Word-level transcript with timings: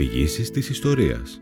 Αφηγήσεις 0.00 0.50
της 0.50 0.68
ιστορίας. 0.68 1.40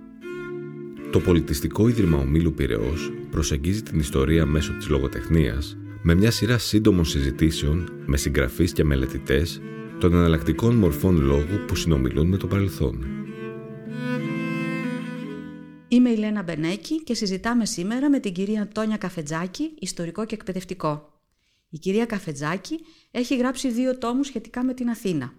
Το 1.13 1.21
Πολιτιστικό 1.21 1.89
Ίδρυμα 1.89 2.19
Ομίλου 2.19 2.53
Πυραιός 2.53 3.13
προσεγγίζει 3.31 3.83
την 3.83 3.99
ιστορία 3.99 4.47
μέσω 4.47 4.73
της 4.73 4.89
λογοτεχνίας 4.89 5.77
με 6.03 6.15
μια 6.15 6.31
σειρά 6.31 6.59
σύντομων 6.59 7.05
συζητήσεων 7.05 8.03
με 8.07 8.17
συγγραφείς 8.17 8.73
και 8.73 8.85
μελετητές 8.85 9.61
των 10.01 10.13
εναλλακτικών 10.13 10.75
μορφών 10.75 11.21
λόγου 11.21 11.65
που 11.67 11.77
συνομιλούν 11.77 12.27
με 12.27 12.37
το 12.37 12.47
παρελθόν. 12.47 13.07
Είμαι 15.89 16.11
η 16.11 16.17
Λένα 16.17 16.43
Μπενέκη 16.43 17.03
και 17.03 17.15
συζητάμε 17.15 17.67
σήμερα 17.67 18.11
με 18.11 18.21
την 18.21 18.33
κυρία 18.33 18.63
Αντώνια 18.63 18.97
Καφετζάκη, 18.97 19.75
ιστορικό 19.79 20.25
και 20.25 20.35
εκπαιδευτικό. 20.35 21.21
Η 21.69 21.79
κυρία 21.79 22.07
Καφετζάκη 22.07 22.79
έχει 23.11 23.37
γράψει 23.37 23.71
δύο 23.71 23.99
τόμους 23.99 24.27
σχετικά 24.27 24.65
με 24.65 24.75
την 24.75 24.89
Αθήνα. 24.89 25.33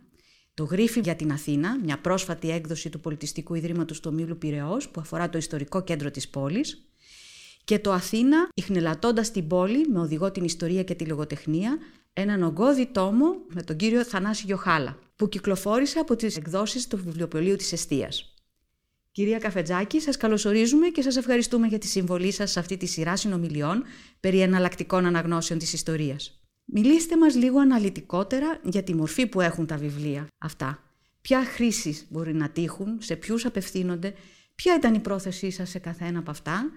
Το 0.53 0.63
Γρίφι 0.63 0.99
για 0.99 1.15
την 1.15 1.31
Αθήνα, 1.31 1.79
μια 1.83 1.99
πρόσφατη 1.99 2.51
έκδοση 2.51 2.89
του 2.89 2.99
Πολιτιστικού 2.99 3.55
Ιδρύματος 3.55 3.99
του 3.99 4.13
Μήλου 4.13 4.37
Πυραιός 4.37 4.89
που 4.89 5.01
αφορά 5.01 5.29
το 5.29 5.37
ιστορικό 5.37 5.83
κέντρο 5.83 6.11
της 6.11 6.29
πόλης 6.29 6.83
και 7.63 7.79
το 7.79 7.91
Αθήνα, 7.91 8.49
ιχνηλατώντας 8.53 9.31
την 9.31 9.47
πόλη 9.47 9.87
με 9.87 9.99
οδηγό 9.99 10.31
την 10.31 10.43
ιστορία 10.43 10.83
και 10.83 10.95
τη 10.95 11.05
λογοτεχνία, 11.05 11.77
έναν 12.13 12.43
ογκώδη 12.43 12.85
τόμο 12.85 13.25
με 13.47 13.63
τον 13.63 13.75
κύριο 13.75 14.03
Θανάση 14.03 14.43
Γιοχάλα, 14.45 14.99
που 15.15 15.29
κυκλοφόρησε 15.29 15.99
από 15.99 16.15
τις 16.15 16.37
εκδόσεις 16.37 16.87
του 16.87 16.97
βιβλιοπωλείου 16.97 17.55
της 17.55 17.71
Εστίας. 17.71 18.33
Κυρία 19.11 19.37
Καφετζάκη, 19.37 19.99
σας 19.99 20.17
καλωσορίζουμε 20.17 20.87
και 20.87 21.01
σας 21.01 21.15
ευχαριστούμε 21.15 21.67
για 21.67 21.77
τη 21.77 21.87
συμβολή 21.87 22.31
σας 22.31 22.51
σε 22.51 22.59
αυτή 22.59 22.77
τη 22.77 22.85
σειρά 22.85 23.15
συνομιλιών 23.15 23.83
περί 24.19 24.39
εναλλακτικών 24.39 25.05
αναγνώσεων 25.05 25.59
της 25.59 25.73
ιστορίας. 25.73 26.38
Μιλήστε 26.71 27.17
μας 27.17 27.35
λίγο 27.35 27.59
αναλυτικότερα 27.59 28.59
για 28.63 28.83
τη 28.83 28.95
μορφή 28.95 29.27
που 29.27 29.41
έχουν 29.41 29.65
τα 29.65 29.77
βιβλία 29.77 30.27
αυτά. 30.37 30.83
Ποια 31.21 31.45
χρήση 31.45 32.05
μπορεί 32.09 32.33
να 32.33 32.49
τύχουν, 32.49 33.01
σε 33.01 33.15
ποιους 33.15 33.45
απευθύνονται, 33.45 34.13
ποια 34.55 34.75
ήταν 34.75 34.93
η 34.93 34.99
πρόθεσή 34.99 35.51
σας 35.51 35.69
σε 35.69 35.79
καθένα 35.79 36.19
από 36.19 36.31
αυτά 36.31 36.71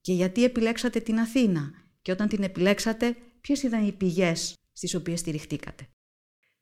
και 0.00 0.12
γιατί 0.12 0.44
επιλέξατε 0.44 1.00
την 1.00 1.18
Αθήνα 1.18 1.72
και 2.02 2.12
όταν 2.12 2.28
την 2.28 2.42
επιλέξατε 2.42 3.16
ποιες 3.40 3.62
ήταν 3.62 3.86
οι 3.86 3.92
πηγές 3.92 4.54
στις 4.72 4.94
οποίες 4.94 5.20
στηριχτήκατε. 5.20 5.88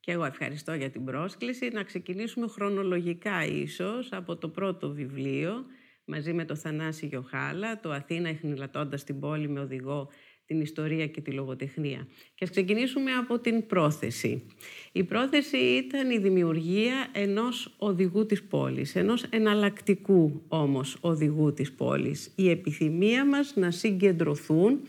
Και 0.01 0.13
εγώ 0.13 0.25
ευχαριστώ 0.25 0.75
για 0.75 0.91
την 0.91 1.05
πρόσκληση. 1.05 1.69
Να 1.69 1.83
ξεκινήσουμε 1.83 2.49
χρονολογικά 2.49 3.45
ίσως 3.45 4.13
από 4.13 4.37
το 4.37 4.49
πρώτο 4.49 4.93
βιβλίο 4.93 5.65
μαζί 6.05 6.33
με 6.33 6.45
το 6.45 6.57
Θανάση 6.57 7.07
Γιοχάλα, 7.07 7.81
το 7.81 7.91
«Αθήνα 7.91 8.29
εχνηλατώντας 8.29 9.05
την 9.05 9.21
πόλη 9.21 9.49
με 9.49 9.61
οδηγό 9.61 10.09
την 10.47 10.61
ιστορία 10.61 11.07
και 11.07 11.21
τη 11.21 11.31
λογοτεχνία. 11.31 12.07
Και 12.35 12.45
ας 12.45 12.51
ξεκινήσουμε 12.51 13.13
από 13.13 13.39
την 13.39 13.67
πρόθεση. 13.67 14.47
Η 14.93 15.05
πρόθεση 15.05 15.57
ήταν 15.57 16.11
η 16.11 16.19
δημιουργία 16.19 17.09
ενός 17.13 17.75
οδηγού 17.79 18.27
της 18.27 18.43
πόλης, 18.43 18.97
ενός 18.97 19.23
εναλλακτικού 19.23 20.43
όμως 20.49 20.99
οδηγού 21.01 21.53
της 21.53 21.73
πόλης. 21.73 22.33
Η 22.37 22.51
επιθυμία 22.51 23.27
μας 23.27 23.53
να 23.57 23.71
συγκεντρωθούν 23.71 24.81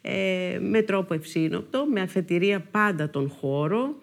ε, 0.00 0.58
με 0.62 0.82
τρόπο 0.82 1.14
ευσύνοπτο, 1.14 1.86
με 1.86 2.00
αφετηρία 2.00 2.60
πάντα 2.60 3.10
τον 3.10 3.28
χώρο, 3.28 3.96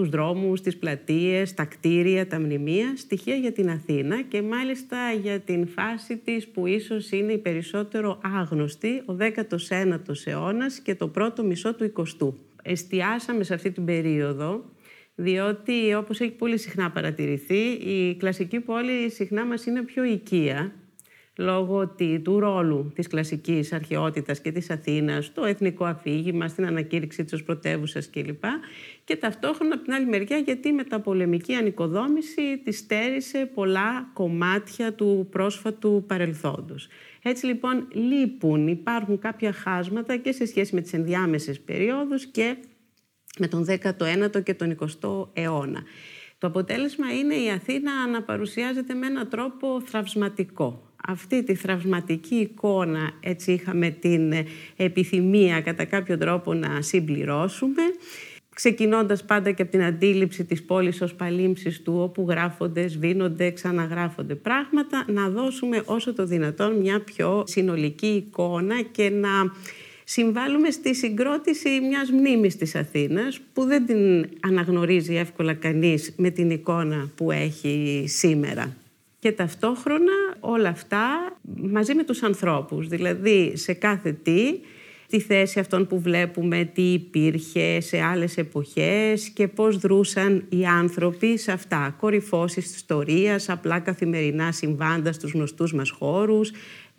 τους 0.00 0.08
δρόμους, 0.08 0.60
τις 0.60 0.76
πλατείες, 0.76 1.54
τα 1.54 1.64
κτίρια, 1.64 2.26
τα 2.26 2.40
μνημεία, 2.40 2.92
στοιχεία 2.96 3.34
για 3.34 3.52
την 3.52 3.70
Αθήνα 3.70 4.22
και 4.22 4.42
μάλιστα 4.42 4.96
για 5.22 5.40
την 5.40 5.68
φάση 5.68 6.16
της 6.16 6.48
που 6.48 6.66
ίσως 6.66 7.10
είναι 7.10 7.32
η 7.32 7.38
περισσότερο 7.38 8.20
άγνωστη, 8.22 9.02
ο 9.06 9.16
19ο 9.18 10.26
αιώνας 10.26 10.80
και 10.80 10.94
το 10.94 11.08
πρώτο 11.08 11.42
μισό 11.44 11.74
του 11.74 11.92
20ου. 11.96 12.32
Εστιάσαμε 12.62 13.44
σε 13.44 13.54
αυτή 13.54 13.70
την 13.70 13.84
περίοδο, 13.84 14.64
διότι 15.14 15.94
όπως 15.94 16.20
έχει 16.20 16.32
πολύ 16.32 16.58
συχνά 16.58 16.90
παρατηρηθεί, 16.90 17.70
η 17.70 18.16
κλασική 18.16 18.60
πόλη 18.60 19.10
συχνά 19.10 19.46
μας 19.46 19.66
είναι 19.66 19.82
πιο 19.82 20.04
οικία 20.04 20.72
λόγω 21.40 21.94
του 22.22 22.38
ρόλου 22.38 22.92
της 22.94 23.06
κλασικής 23.06 23.72
αρχαιότητας 23.72 24.40
και 24.40 24.52
της 24.52 24.70
Αθήνας, 24.70 25.32
το 25.32 25.44
εθνικό 25.44 25.84
αφήγημα, 25.84 26.48
στην 26.48 26.66
ανακήρυξη 26.66 27.24
της 27.24 27.32
ως 27.32 27.42
πρωτεύουσας 27.42 28.10
κλπ. 28.10 28.44
Και 29.04 29.16
ταυτόχρονα 29.16 29.74
από 29.74 29.84
την 29.84 29.92
άλλη 29.92 30.06
μεριά 30.06 30.36
γιατί 30.36 30.68
η 30.68 30.72
μεταπολεμική 30.72 31.54
ανοικοδόμηση 31.54 32.58
τη 32.64 32.72
στέρισε 32.72 33.50
πολλά 33.54 34.10
κομμάτια 34.12 34.92
του 34.92 35.28
πρόσφατου 35.30 36.04
παρελθόντος. 36.06 36.88
Έτσι 37.22 37.46
λοιπόν 37.46 37.88
λείπουν, 37.92 38.68
υπάρχουν 38.68 39.18
κάποια 39.18 39.52
χάσματα 39.52 40.16
και 40.16 40.32
σε 40.32 40.46
σχέση 40.46 40.74
με 40.74 40.80
τις 40.80 40.92
ενδιάμεσες 40.92 41.60
περιόδους 41.60 42.26
και 42.26 42.56
με 43.38 43.48
τον 43.48 43.66
19ο 43.68 44.42
και 44.42 44.54
τον 44.54 44.78
20ο 44.80 45.28
αιώνα. 45.32 45.82
Το 46.38 46.46
αποτέλεσμα 46.46 47.12
είναι 47.12 47.34
η 47.34 47.50
Αθήνα 47.50 48.06
να 48.06 48.22
παρουσιάζεται 48.22 48.94
με 48.94 49.06
έναν 49.06 49.28
τρόπο 49.28 49.80
θραυσματικό 49.80 50.89
αυτή 51.06 51.42
τη 51.44 51.54
θραυσματική 51.54 52.34
εικόνα 52.34 53.10
έτσι 53.20 53.52
είχαμε 53.52 53.90
την 53.90 54.32
επιθυμία 54.76 55.60
κατά 55.60 55.84
κάποιο 55.84 56.18
τρόπο 56.18 56.54
να 56.54 56.82
συμπληρώσουμε 56.82 57.82
ξεκινώντας 58.54 59.24
πάντα 59.24 59.50
και 59.50 59.62
από 59.62 59.70
την 59.70 59.82
αντίληψη 59.82 60.44
της 60.44 60.62
πόλης 60.62 61.00
ως 61.00 61.14
παλήμψης 61.14 61.82
του 61.82 61.94
όπου 61.96 62.26
γράφονται, 62.28 62.88
σβήνονται, 62.88 63.50
ξαναγράφονται 63.50 64.34
πράγματα 64.34 65.04
να 65.08 65.28
δώσουμε 65.28 65.82
όσο 65.84 66.14
το 66.14 66.26
δυνατόν 66.26 66.76
μια 66.76 67.00
πιο 67.00 67.44
συνολική 67.46 68.06
εικόνα 68.06 68.82
και 68.82 69.10
να 69.10 69.28
συμβάλλουμε 70.04 70.70
στη 70.70 70.94
συγκρότηση 70.94 71.68
μιας 71.80 72.10
μνήμης 72.10 72.56
της 72.56 72.74
Αθήνας 72.74 73.40
που 73.52 73.64
δεν 73.64 73.86
την 73.86 74.28
αναγνωρίζει 74.40 75.16
εύκολα 75.16 75.54
κανείς 75.54 76.14
με 76.16 76.30
την 76.30 76.50
εικόνα 76.50 77.10
που 77.14 77.30
έχει 77.30 78.04
σήμερα 78.06 78.76
και 79.20 79.32
ταυτόχρονα 79.32 80.12
όλα 80.40 80.68
αυτά 80.68 81.36
μαζί 81.44 81.94
με 81.94 82.04
τους 82.04 82.22
ανθρώπους. 82.22 82.88
Δηλαδή 82.88 83.52
σε 83.56 83.72
κάθε 83.72 84.12
τι, 84.12 84.60
τη 85.06 85.20
θέση 85.20 85.58
αυτών 85.60 85.86
που 85.86 86.00
βλέπουμε, 86.00 86.70
τι 86.74 86.92
υπήρχε 86.92 87.80
σε 87.80 88.00
άλλες 88.00 88.36
εποχές 88.36 89.28
και 89.28 89.48
πώς 89.48 89.78
δρούσαν 89.78 90.46
οι 90.48 90.66
άνθρωποι 90.66 91.38
σε 91.38 91.52
αυτά. 91.52 91.94
Κορυφώσεις 91.98 92.64
της 92.64 92.74
ιστορίας, 92.74 93.48
απλά 93.48 93.78
καθημερινά 93.78 94.52
συμβάντα 94.52 95.12
στους 95.12 95.32
γνωστούς 95.32 95.74
μας 95.74 95.90
χώρους, 95.90 96.50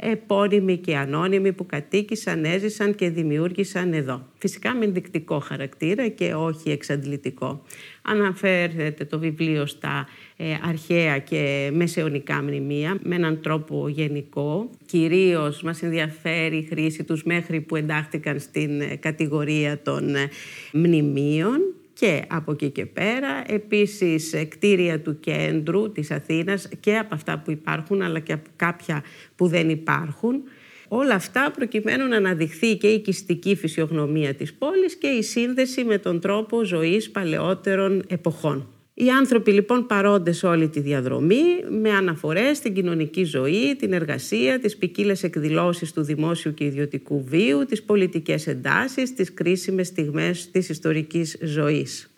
επώνυμοι 0.02 0.78
και 0.78 0.98
ανώνυμοι 0.98 1.54
που 1.54 1.66
κατοίκησαν, 1.66 2.46
έζησαν 2.46 2.96
και 2.96 3.10
δημιούργησαν 3.10 3.94
εδώ. 3.94 4.26
Φυσικά 4.38 4.74
με 4.76 4.86
ενδεικτικό 4.86 5.40
χαρακτήρα 5.40 6.08
και 6.08 6.34
όχι 6.34 6.70
εξαντλητικό. 6.70 7.64
Αναφέρεται 8.02 9.06
το 9.06 9.20
βιβλίο 9.20 9.66
στα 9.66 10.08
ε, 10.38 10.46
αρχαία 10.64 11.18
και 11.18 11.72
μεσαιωνικά 11.74 12.42
μνημεία 12.42 13.00
με 13.04 13.16
έναν 13.16 13.42
τρόπο 13.42 13.88
γενικό. 13.88 14.70
Κυρίως 14.86 15.62
μας 15.62 15.84
ενδιαφέρει 15.84 16.58
η 16.58 16.64
χρήση 16.70 17.04
τους 17.04 17.24
μέχρι 17.24 17.62
που 17.62 17.76
εντάχθηκαν 17.76 18.40
στην 18.40 18.82
ε, 18.82 18.96
κατηγορία 18.96 19.82
των 19.82 20.16
ε, 20.16 20.30
μνημείων 20.74 21.60
και 22.02 22.24
από 22.28 22.52
εκεί 22.52 22.70
και 22.70 22.86
πέρα. 22.86 23.44
Επίσης 23.48 24.36
κτίρια 24.50 25.02
του 25.02 25.20
κέντρου 25.20 25.92
της 25.92 26.12
Αθήνας 26.12 26.70
και 26.80 26.98
από 26.98 27.16
αυτά 27.16 27.40
που 27.40 27.52
υπάρχουν 27.52 28.02
αλλά 28.02 28.20
και 28.20 28.34
από 28.34 28.50
κάποια 28.56 29.04
που 29.36 29.48
δεν 29.48 29.70
υπάρχουν. 29.70 30.44
Όλα 30.88 31.16
αυτά 31.16 31.52
προκειμένου 31.52 32.08
να 32.08 32.16
αναδειχθεί 32.16 32.78
και 32.78 32.88
η 32.88 32.94
οικιστική 32.94 33.56
φυσιογνωμία 33.56 34.34
της 34.34 34.54
πόλης 34.54 34.96
και 34.96 35.08
η 35.08 35.22
σύνδεση 35.22 35.84
με 35.84 35.98
τον 35.98 36.20
τρόπο 36.20 36.64
ζωής 36.64 37.12
παλαιότερων 37.12 38.04
εποχών. 38.08 38.68
Οι 39.02 39.10
άνθρωποι 39.10 39.52
λοιπόν 39.52 39.86
παρόντες 39.86 40.38
σε 40.38 40.48
όλη 40.48 40.70
τη 40.70 40.80
διαδρομή 40.80 41.42
με 41.82 41.92
αναφορές 41.92 42.58
στην 42.58 42.74
κοινωνική 42.74 43.24
ζωή, 43.24 43.76
την 43.76 43.94
εργασία, 43.94 44.60
τις 44.60 44.78
ποικίλες 44.78 45.24
εκδηλώσεις 45.24 45.94
του 45.94 46.02
δημόσιου 46.02 46.54
και 46.54 46.64
ιδιωτικού 46.64 47.24
βίου, 47.28 47.66
τις 47.66 47.84
πολιτικές 47.84 48.48
εντάσεις, 48.48 49.14
τις 49.14 49.34
κρίσιμες 49.34 49.88
στιγμές 49.88 50.52
της 50.52 50.70
ιστορικής 50.70 51.38
ζωής. 51.42 52.12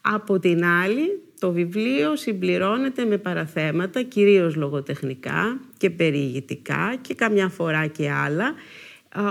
Από 0.00 0.38
την 0.38 0.64
άλλη, 0.64 1.20
το 1.38 1.52
βιβλίο 1.52 2.16
συμπληρώνεται 2.16 3.04
με 3.04 3.18
παραθέματα 3.18 4.02
κυρίως 4.02 4.54
λογοτεχνικά 4.54 5.60
και 5.76 5.90
περιηγητικά 5.90 6.96
και 7.00 7.14
καμιά 7.14 7.48
φορά 7.48 7.86
και 7.86 8.10
άλλα 8.10 8.54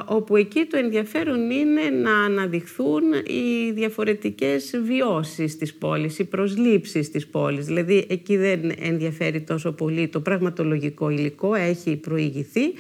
όπου 0.06 0.36
εκεί 0.36 0.66
το 0.66 0.78
ενδιαφέρον 0.78 1.52
είναι 1.52 1.82
να 1.82 2.24
αναδειχθούν 2.24 3.04
οι 3.26 3.72
διαφορετικές 3.72 4.80
βιώσεις 4.84 5.58
της 5.58 5.74
πόλης, 5.76 6.20
οι 6.20 6.24
προσλήψεις 6.26 7.12
της 7.12 7.28
πόλης. 7.28 7.66
Δηλαδή 7.66 8.06
εκεί 8.10 8.38
δεν 8.38 8.72
ενδιαφέρει 8.80 9.42
τόσο 9.42 9.72
πολύ 9.72 10.08
το 10.08 10.20
πραγματολογικό 10.20 11.10
υλικό, 11.10 11.56
έχει 11.56 11.96
προηγηθεί, 11.96 12.74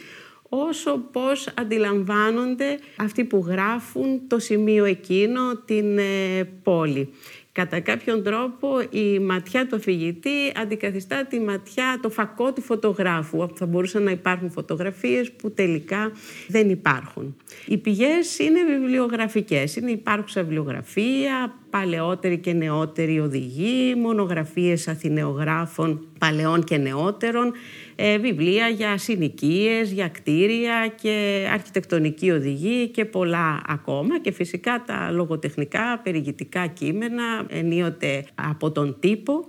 όσο 0.49 0.97
πώς 1.11 1.47
αντιλαμβάνονται 1.57 2.79
αυτοί 2.95 3.23
που 3.23 3.45
γράφουν 3.47 4.27
το 4.27 4.39
σημείο 4.39 4.85
εκείνο, 4.85 5.41
την 5.65 5.97
ε, 5.97 6.43
πόλη. 6.63 7.09
Κατά 7.55 7.79
κάποιον 7.79 8.23
τρόπο 8.23 8.81
η 8.89 9.19
ματιά 9.19 9.67
του 9.67 9.75
αφηγητή 9.75 10.51
αντικαθιστά 10.55 11.25
τη 11.25 11.39
ματιά, 11.39 11.99
το 12.01 12.09
φακό 12.09 12.53
του 12.53 12.61
φωτογράφου. 12.61 13.49
Θα 13.53 13.65
μπορούσαν 13.65 14.03
να 14.03 14.11
υπάρχουν 14.11 14.51
φωτογραφίες 14.51 15.31
που 15.31 15.51
τελικά 15.51 16.11
δεν 16.47 16.69
υπάρχουν. 16.69 17.35
Οι 17.65 17.77
πηγές 17.77 18.39
είναι 18.39 18.63
βιβλιογραφικές. 18.63 19.75
Είναι 19.75 19.91
υπάρχουσα 19.91 20.41
βιβλιογραφία, 20.41 21.55
παλαιότεροι 21.79 22.37
και 22.37 22.53
νεότεροι 22.53 23.19
οδηγοί, 23.19 23.95
μονογραφίες 23.95 24.87
αθηνεογράφων 24.87 26.07
παλαιών 26.19 26.63
και 26.63 26.77
νεότερων, 26.77 27.53
ε, 27.95 28.17
βιβλία 28.17 28.67
για 28.67 28.97
συνοικίες, 28.97 29.91
για 29.91 30.09
κτίρια 30.09 30.93
και 31.01 31.47
αρχιτεκτονική 31.51 32.31
οδηγή 32.31 32.87
και 32.87 33.05
πολλά 33.05 33.61
ακόμα. 33.67 34.19
Και 34.19 34.31
φυσικά 34.31 34.83
τα 34.85 35.11
λογοτεχνικά, 35.11 35.99
περιηγητικά 36.03 36.67
κείμενα 36.67 37.45
ενίοτε 37.49 38.25
από 38.35 38.71
τον 38.71 38.97
τύπο. 38.99 39.45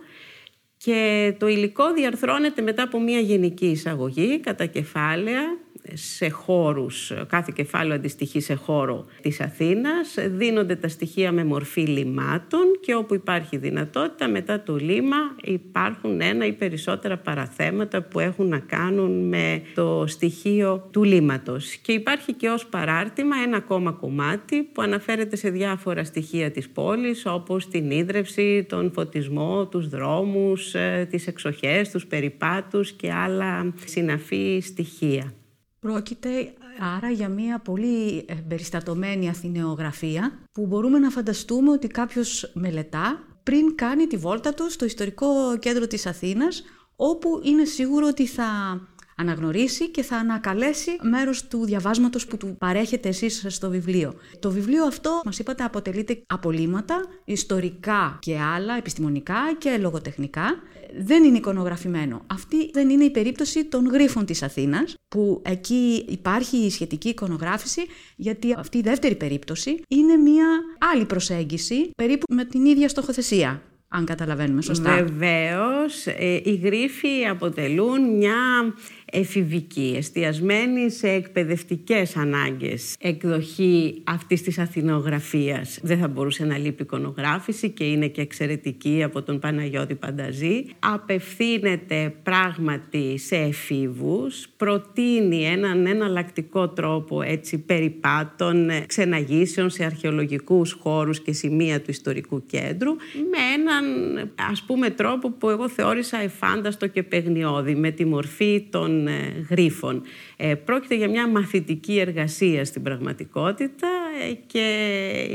Και 0.77 1.35
το 1.39 1.49
υλικό 1.49 1.93
διαρθρώνεται 1.93 2.63
μετά 2.63 2.83
από 2.83 3.01
μια 3.01 3.21
γενική 3.21 3.67
εισαγωγή 3.67 4.41
κατά 4.41 4.67
κεφάλαια 4.67 5.59
σε 5.93 6.29
χώρους, 6.29 7.13
κάθε 7.27 7.53
κεφάλαιο 7.55 7.95
αντιστοιχεί 7.95 8.41
σε 8.41 8.55
χώρο 8.55 9.05
της 9.23 9.41
Αθήνας, 9.41 10.15
δίνονται 10.19 10.77
τα 10.77 10.89
στοιχεία 10.89 11.33
με 11.33 11.45
μορφή 11.45 11.81
λιμάτων 11.81 12.61
και 12.81 12.95
όπου 12.95 13.15
υπάρχει 13.15 13.57
δυνατότητα 13.57 14.29
μετά 14.29 14.63
το 14.63 14.77
λίμα 14.77 15.17
υπάρχουν 15.43 16.21
ένα 16.21 16.47
ή 16.47 16.53
περισσότερα 16.53 17.17
παραθέματα 17.17 18.03
που 18.03 18.21
έχουν 18.21 18.49
να 18.49 18.59
κάνουν 18.59 19.29
με 19.29 19.63
το 19.75 20.05
στοιχείο 20.07 20.89
του 20.91 21.03
λίματος. 21.05 21.77
Και 21.77 21.93
υπάρχει 21.93 22.33
και 22.33 22.49
ως 22.49 22.67
παράρτημα 22.67 23.37
ένα 23.45 23.57
ακόμα 23.57 23.91
κομμάτι 23.93 24.63
που 24.63 24.83
αναφέρεται 24.83 25.37
σε 25.37 25.51
διάφορα 25.51 26.05
στοιχεία 26.05 26.51
της 26.51 26.69
πόλης 26.69 27.27
όπως 27.27 27.69
την 27.69 27.91
ίδρυυση, 27.91 28.67
τον 28.69 28.93
φωτισμό, 28.93 29.67
τους 29.67 29.89
δρόμους, 29.89 30.75
ε, 30.75 31.07
τις 31.11 31.27
εξοχές, 31.27 31.91
τους 31.91 32.07
περιπάτους 32.07 32.93
και 32.93 33.13
άλλα 33.13 33.75
συναφή 33.85 34.61
στοιχεία. 34.63 35.33
Πρόκειται 35.87 36.53
άρα 36.97 37.11
για 37.11 37.29
μια 37.29 37.59
πολύ 37.59 38.27
περιστατωμένη 38.49 39.29
αθηνεογραφία 39.29 40.39
που 40.53 40.67
μπορούμε 40.67 40.99
να 40.99 41.11
φανταστούμε 41.11 41.71
ότι 41.71 41.87
κάποιος 41.87 42.51
μελετά 42.55 43.23
πριν 43.43 43.75
κάνει 43.75 44.07
τη 44.07 44.17
βόλτα 44.17 44.55
του 44.55 44.71
στο 44.71 44.85
ιστορικό 44.85 45.59
κέντρο 45.59 45.87
της 45.87 46.07
Αθήνας 46.07 46.63
όπου 46.97 47.41
είναι 47.45 47.65
σίγουρο 47.65 48.07
ότι 48.07 48.27
θα 48.27 48.81
αναγνωρίσει 49.17 49.91
και 49.91 50.03
θα 50.03 50.17
ανακαλέσει 50.17 50.91
μέρος 51.03 51.47
του 51.47 51.65
διαβάσματος 51.65 52.27
που 52.27 52.37
του 52.37 52.57
παρέχετε 52.59 53.09
εσείς 53.09 53.45
στο 53.49 53.71
βιβλίο. 53.71 54.15
Το 54.39 54.51
βιβλίο 54.51 54.85
αυτό, 54.85 55.21
μας 55.25 55.39
είπατε, 55.39 55.65
αποτελείται 55.65 56.23
από 56.27 56.51
ιστορικά 57.25 58.19
και 58.21 58.39
άλλα, 58.39 58.77
επιστημονικά 58.77 59.55
και 59.59 59.77
λογοτεχνικά. 59.81 60.45
Δεν 60.99 61.25
είναι 61.25 61.37
εικονογραφημένο. 61.37 62.23
Αυτή 62.27 62.71
δεν 62.73 62.91
είναι 62.91 63.05
η 63.05 63.11
περίπτωση 63.11 63.65
των 63.65 63.87
γρίφων 63.87 64.25
της 64.25 64.43
Αθήνας, 64.43 64.95
που 65.09 65.43
εκεί 65.45 66.05
υπάρχει 66.09 66.57
η 66.57 66.71
σχετική 66.71 67.09
εικονογράφηση, 67.09 67.81
γιατί 68.17 68.55
αυτή 68.59 68.79
η 68.79 68.81
δεύτερη 68.81 69.15
περίπτωση 69.15 69.83
είναι 69.89 70.17
μια 70.17 70.47
άλλη 70.93 71.05
προσέγγιση, 71.05 71.91
περίπου 71.97 72.35
με 72.35 72.45
την 72.45 72.65
ίδια 72.65 72.89
στοχοθεσία 72.89 73.63
αν 73.89 74.05
καταλαβαίνουμε 74.05 74.63
σωστά. 74.63 74.95
Βεβαίως, 74.95 76.07
ε, 76.07 76.41
οι 76.45 76.55
γρίφοι 76.55 77.25
αποτελούν 77.31 78.17
μια 78.17 78.75
εφηβική, 79.13 79.95
εστιασμένη 79.97 80.91
σε 80.91 81.09
εκπαιδευτικές 81.09 82.17
ανάγκες 82.17 82.95
εκδοχή 82.99 84.03
αυτής 84.05 84.43
της 84.43 84.59
αθηνογραφίας. 84.59 85.79
Δεν 85.83 85.99
θα 85.99 86.09
μπορούσε 86.09 86.45
να 86.45 86.59
λείπει 86.59 86.83
εικονογράφηση 86.83 87.71
και 87.71 87.85
είναι 87.85 88.07
και 88.07 88.21
εξαιρετική 88.21 89.03
από 89.03 89.23
τον 89.23 89.39
Παναγιώτη 89.39 89.95
Πανταζή. 89.95 90.65
Απευθύνεται 90.79 92.15
πράγματι 92.23 93.19
σε 93.19 93.37
εφήβους, 93.37 94.49
προτείνει 94.57 95.45
έναν 95.45 95.87
εναλλακτικό 95.87 96.69
τρόπο 96.69 97.23
έτσι 97.23 97.59
περιπάτων, 97.59 98.71
ξεναγήσεων 98.87 99.71
σε 99.71 99.85
αρχαιολογικούς 99.85 100.73
χώρους 100.73 101.21
και 101.23 101.33
σημεία 101.33 101.81
του 101.81 101.91
ιστορικού 101.91 102.47
κέντρου 102.47 102.91
με 103.31 103.39
έναν 103.77 104.31
ας 104.51 104.63
πούμε 104.63 104.91
τρόπο 104.91 105.31
που 105.31 105.51
εγώ 105.51 105.69
θεώρησα 105.69 106.19
εφάνταστο 106.19 106.87
και 106.87 107.03
παιγνιώδη 107.03 107.75
με 107.75 107.91
τη 107.91 108.05
μορφή 108.05 108.67
των 108.71 109.07
ε, 109.07 109.47
γρίφων. 109.51 110.03
Ε, 110.37 110.55
πρόκειται 110.55 110.95
για 110.95 111.09
μια 111.09 111.29
μαθητική 111.29 111.99
εργασία 111.99 112.65
στην 112.65 112.83
πραγματικότητα 112.83 113.89
ε, 114.29 114.33
και 114.47 114.67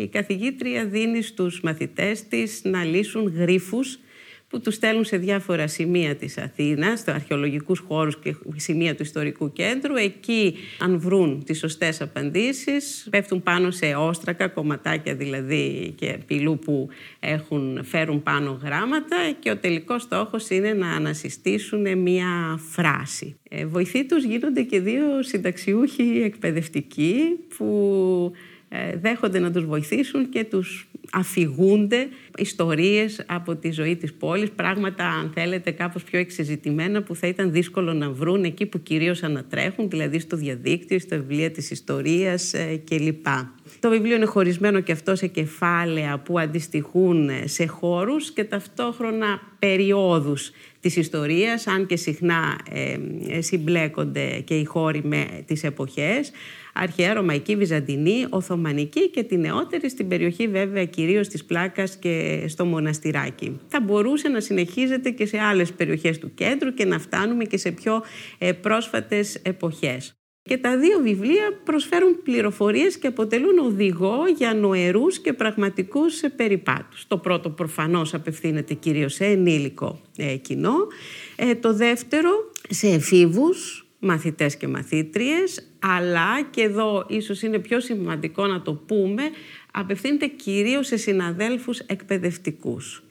η 0.01 0.07
καθηγήτρια 0.07 0.85
δίνει 0.85 1.21
στους 1.21 1.61
μαθητές 1.61 2.27
της 2.27 2.61
να 2.63 2.83
λύσουν 2.83 3.33
γρίφους 3.37 3.99
που 4.51 4.61
τους 4.61 4.75
στέλνουν 4.75 5.03
σε 5.03 5.17
διάφορα 5.17 5.67
σημεία 5.67 6.15
της 6.15 6.37
Αθήνας, 6.37 6.99
στο 6.99 7.11
αρχαιολογικούς 7.11 7.79
χώρους 7.79 8.19
και 8.19 8.35
σημεία 8.55 8.95
του 8.95 9.03
ιστορικού 9.03 9.51
κέντρου. 9.51 9.95
Εκεί, 9.95 10.55
αν 10.79 10.99
βρουν 10.99 11.43
τις 11.43 11.59
σωστές 11.59 12.01
απαντήσεις, 12.01 13.07
πέφτουν 13.09 13.43
πάνω 13.43 13.71
σε 13.71 13.95
όστρακα, 13.95 14.47
κομματάκια 14.47 15.15
δηλαδή 15.15 15.93
και 15.97 16.17
πυλού 16.27 16.59
που 16.59 16.89
έχουν, 17.19 17.79
φέρουν 17.83 18.23
πάνω 18.23 18.59
γράμματα 18.63 19.15
και 19.39 19.51
ο 19.51 19.57
τελικός 19.57 20.01
στόχος 20.01 20.49
είναι 20.49 20.73
να 20.73 20.91
ανασυστήσουν 20.91 21.97
μία 21.97 22.59
φράση. 22.69 23.35
Ε, 23.49 23.65
βοηθοί 23.65 24.05
τους 24.05 24.23
γίνονται 24.23 24.61
και 24.61 24.79
δύο 24.79 25.23
συνταξιούχοι 25.23 26.21
εκπαιδευτικοί 26.23 27.15
που 27.57 28.31
ε, 28.35 28.39
δέχονται 29.01 29.39
να 29.39 29.51
τους 29.51 29.65
βοηθήσουν 29.65 30.29
και 30.29 30.43
τους 30.43 30.87
αφηγούνται 31.11 32.07
ιστορίες 32.37 33.23
από 33.25 33.55
τη 33.55 33.71
ζωή 33.71 33.95
της 33.95 34.13
πόλης, 34.13 34.51
πράγματα 34.51 35.05
αν 35.05 35.31
θέλετε 35.33 35.71
κάπως 35.71 36.03
πιο 36.03 36.19
εξεζητημένα 36.19 37.03
που 37.03 37.15
θα 37.15 37.27
ήταν 37.27 37.51
δύσκολο 37.51 37.93
να 37.93 38.09
βρουν 38.09 38.43
εκεί 38.43 38.65
που 38.65 38.83
κυρίως 38.83 39.23
ανατρέχουν, 39.23 39.89
δηλαδή 39.89 40.19
στο 40.19 40.37
διαδίκτυο, 40.37 40.99
στα 40.99 41.17
βιβλία 41.17 41.51
της 41.51 41.71
ιστορίας 41.71 42.53
ε, 42.53 42.81
κλπ. 42.89 43.25
Το 43.79 43.89
βιβλίο 43.89 44.15
είναι 44.15 44.25
χωρισμένο 44.25 44.79
και 44.79 44.91
αυτό 44.91 45.15
σε 45.15 45.27
κεφάλαια 45.27 46.19
που 46.19 46.39
αντιστοιχούν 46.39 47.29
σε 47.45 47.65
χώρους 47.65 48.31
και 48.31 48.43
ταυτόχρονα 48.43 49.41
περιόδους 49.59 50.51
της 50.79 50.95
ιστορίας, 50.95 51.67
αν 51.67 51.85
και 51.85 51.95
συχνά 51.95 52.59
ε, 52.71 53.41
συμπλέκονται 53.41 54.41
και 54.45 54.57
οι 54.57 54.63
χώροι 54.63 55.01
με 55.03 55.43
τις 55.45 55.63
εποχές 55.63 56.31
αρχαία 56.73 57.13
Ρωμαϊκή, 57.13 57.55
Βυζαντινή, 57.55 58.25
Οθωμανική 58.29 59.09
και 59.09 59.23
τη 59.23 59.37
νεότερη 59.37 59.89
στην 59.89 60.07
περιοχή 60.07 60.47
βέβαια 60.47 60.85
κυρίως 60.85 61.27
της 61.27 61.45
Πλάκας 61.45 61.97
και 61.97 62.45
στο 62.47 62.65
Μοναστηράκι. 62.65 63.59
Θα 63.67 63.81
μπορούσε 63.81 64.27
να 64.27 64.39
συνεχίζεται 64.39 65.09
και 65.09 65.25
σε 65.25 65.37
άλλες 65.37 65.71
περιοχές 65.71 66.17
του 66.17 66.33
κέντρου 66.33 66.73
και 66.73 66.85
να 66.85 66.99
φτάνουμε 66.99 67.43
και 67.43 67.57
σε 67.57 67.71
πιο 67.71 68.01
ε, 68.37 68.51
πρόσφατες 68.51 69.35
εποχές. 69.35 70.15
Και 70.43 70.57
τα 70.57 70.77
δύο 70.77 70.99
βιβλία 70.99 71.61
προσφέρουν 71.63 72.23
πληροφορίες 72.23 72.97
και 72.97 73.07
αποτελούν 73.07 73.57
οδηγό 73.57 74.17
για 74.37 74.53
νοερούς 74.53 75.19
και 75.19 75.33
πραγματικούς 75.33 76.19
περιπάτους. 76.35 77.07
Το 77.07 77.17
πρώτο 77.17 77.49
προφανώς 77.49 78.13
απευθύνεται 78.13 78.73
κυρίως 78.73 79.13
σε 79.13 79.25
ενήλικο 79.25 80.01
ε, 80.17 80.35
κοινό. 80.35 80.75
Ε, 81.35 81.55
το 81.55 81.73
δεύτερο 81.73 82.29
σε 82.69 82.87
εφήβους, 82.87 83.87
μαθητές 83.99 84.57
και 84.57 84.67
μαθήτριες, 84.67 85.70
αλλά 85.81 86.43
και 86.43 86.61
εδώ 86.61 87.05
ίσως 87.07 87.41
είναι 87.41 87.59
πιο 87.59 87.79
σημαντικό 87.79 88.47
να 88.47 88.61
το 88.61 88.73
πούμε, 88.73 89.23
απευθύνεται 89.71 90.27
κυρίως 90.27 90.87
σε 90.87 90.97
συναδέλφους 90.97 91.79
εκπαιδευτικούς. 91.79 93.03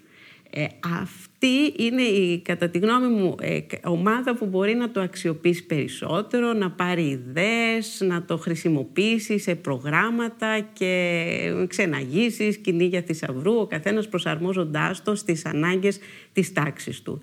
Ε, 0.52 0.66
αυτή 1.00 1.74
είναι 1.76 2.02
η, 2.02 2.40
κατά 2.40 2.68
τη 2.68 2.78
γνώμη 2.78 3.06
μου, 3.06 3.34
ε, 3.40 3.58
ομάδα 3.84 4.34
που 4.34 4.46
μπορεί 4.46 4.74
να 4.74 4.90
το 4.90 5.00
αξιοποιήσει 5.00 5.66
περισσότερο, 5.66 6.52
να 6.52 6.70
πάρει 6.70 7.02
ιδέες, 7.02 8.00
να 8.00 8.24
το 8.24 8.36
χρησιμοποιήσει 8.36 9.38
σε 9.38 9.54
προγράμματα 9.54 10.60
και 10.72 11.64
ξεναγήσεις, 11.66 12.56
κυνήγια 12.56 13.02
θησαυρού, 13.02 13.52
ο 13.60 13.66
καθένας 13.66 14.08
προσαρμόζοντάς 14.08 15.02
το 15.02 15.14
στις 15.14 15.46
ανάγκες 15.46 15.98
της 16.32 16.52
τάξης 16.52 17.02
του. 17.02 17.20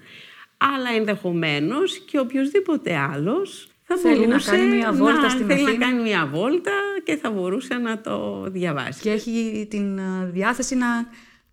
Αλλά 0.57 0.89
ενδεχομένως 0.97 1.99
και 1.99 2.19
οποιοδήποτε 2.19 2.95
άλλος 2.95 3.67
θα 3.87 3.97
θέλει 3.97 4.27
να 4.27 4.37
κάνει 4.37 4.75
μια 4.75 4.93
βόλτα 4.93 5.21
να, 5.21 5.29
στην 5.29 5.47
θέλει 5.47 5.63
να 5.63 5.73
κάνει 5.85 6.01
μια 6.01 6.29
βόλτα 6.31 6.71
και 7.03 7.15
θα 7.15 7.31
μπορούσε 7.31 7.73
να 7.73 8.01
το 8.01 8.43
διαβάσει. 8.49 9.01
Και 9.01 9.11
έχει 9.11 9.67
την 9.69 9.97
ε, 9.97 10.29
διάθεση 10.33 10.75
να 10.75 10.87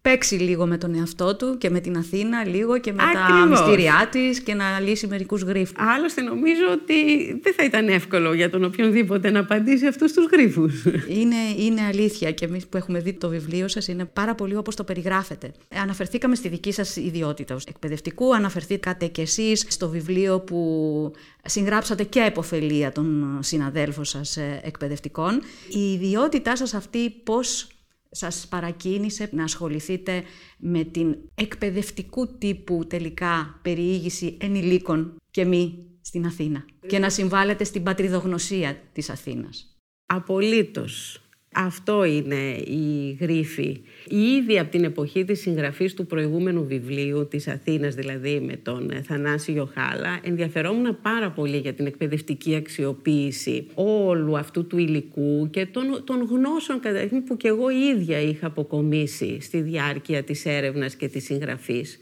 παίξει 0.08 0.34
λίγο 0.34 0.66
με 0.66 0.78
τον 0.78 0.94
εαυτό 0.94 1.36
του 1.36 1.58
και 1.58 1.70
με 1.70 1.80
την 1.80 1.96
Αθήνα 1.96 2.44
λίγο 2.46 2.78
και 2.78 2.92
με 2.92 3.02
τα 3.12 3.46
μυστήριά 3.46 4.08
της 4.10 4.40
και 4.40 4.54
να 4.54 4.80
λύσει 4.80 5.06
μερικούς 5.06 5.42
γρίφους. 5.42 5.76
Άλλωστε 5.78 6.22
νομίζω 6.22 6.62
ότι 6.72 6.94
δεν 7.42 7.54
θα 7.54 7.64
ήταν 7.64 7.88
εύκολο 7.88 8.32
για 8.32 8.50
τον 8.50 8.64
οποιονδήποτε 8.64 9.30
να 9.30 9.40
απαντήσει 9.40 9.86
αυτούς 9.86 10.12
τους 10.12 10.26
γρίφους. 10.32 10.84
Είναι, 11.08 11.36
είναι 11.58 11.80
αλήθεια 11.88 12.32
και 12.32 12.44
εμείς 12.44 12.66
που 12.66 12.76
έχουμε 12.76 13.00
δει 13.00 13.12
το 13.12 13.28
βιβλίο 13.28 13.68
σας 13.68 13.88
είναι 13.88 14.04
πάρα 14.04 14.34
πολύ 14.34 14.56
όπως 14.56 14.76
το 14.76 14.84
περιγράφετε. 14.84 15.52
Αναφερθήκαμε 15.82 16.34
στη 16.34 16.48
δική 16.48 16.72
σας 16.72 16.96
ιδιότητα 16.96 17.54
ως 17.54 17.64
εκπαιδευτικού, 17.64 18.34
αναφερθήκατε 18.34 19.06
κι 19.06 19.20
εσείς 19.20 19.66
στο 19.68 19.88
βιβλίο 19.88 20.40
που 20.40 21.12
συγγράψατε 21.44 22.02
και 22.04 22.20
εποφελία 22.20 22.92
των 22.92 23.38
συναδέλφων 23.40 24.04
σας 24.04 24.36
ε, 24.36 24.60
εκπαιδευτικών. 24.64 25.42
Η 25.68 25.92
ιδιότητά 25.92 26.56
σας 26.56 26.74
αυτή 26.74 27.10
πώς 27.24 27.68
σας 28.14 28.46
παρακίνησε 28.48 29.28
να 29.32 29.44
ασχοληθείτε 29.44 30.22
με 30.58 30.84
την 30.84 31.16
εκπαιδευτικού 31.34 32.38
τύπου 32.38 32.86
τελικά 32.86 33.60
περιήγηση 33.62 34.36
ενηλίκων 34.40 35.16
και 35.30 35.44
μη 35.44 35.86
στην 36.00 36.26
Αθήνα 36.26 36.64
και 36.86 36.98
να 36.98 37.10
συμβάλλετε 37.10 37.64
στην 37.64 37.82
πατριδογνωσία 37.82 38.76
της 38.92 39.10
Αθήνας; 39.10 39.78
Απολύτως. 40.06 41.23
Αυτό 41.56 42.04
είναι 42.04 42.50
η 42.56 43.16
γρίφη. 43.20 43.80
Ήδη 44.08 44.58
από 44.58 44.70
την 44.70 44.84
εποχή 44.84 45.24
της 45.24 45.40
συγγραφής 45.40 45.94
του 45.94 46.06
προηγούμενου 46.06 46.66
βιβλίου, 46.66 47.28
της 47.28 47.48
Αθήνας 47.48 47.94
δηλαδή 47.94 48.40
με 48.40 48.56
τον 48.56 48.90
Θανάση 49.02 49.52
Γιοχάλα, 49.52 50.20
ενδιαφερόμουν 50.22 50.98
πάρα 51.02 51.30
πολύ 51.30 51.56
για 51.56 51.72
την 51.72 51.86
εκπαιδευτική 51.86 52.54
αξιοποίηση 52.54 53.66
όλου 53.74 54.38
αυτού 54.38 54.66
του 54.66 54.78
υλικού 54.78 55.48
και 55.50 55.66
των, 55.66 56.02
των 56.04 56.26
γνώσεων 56.30 56.80
καταρχήν 56.80 57.24
που 57.24 57.36
και 57.36 57.48
εγώ 57.48 57.70
ίδια 57.70 58.20
είχα 58.20 58.46
αποκομίσει 58.46 59.40
στη 59.40 59.60
διάρκεια 59.60 60.22
της 60.22 60.46
έρευνας 60.46 60.94
και 60.94 61.08
της 61.08 61.24
συγγραφής. 61.24 61.98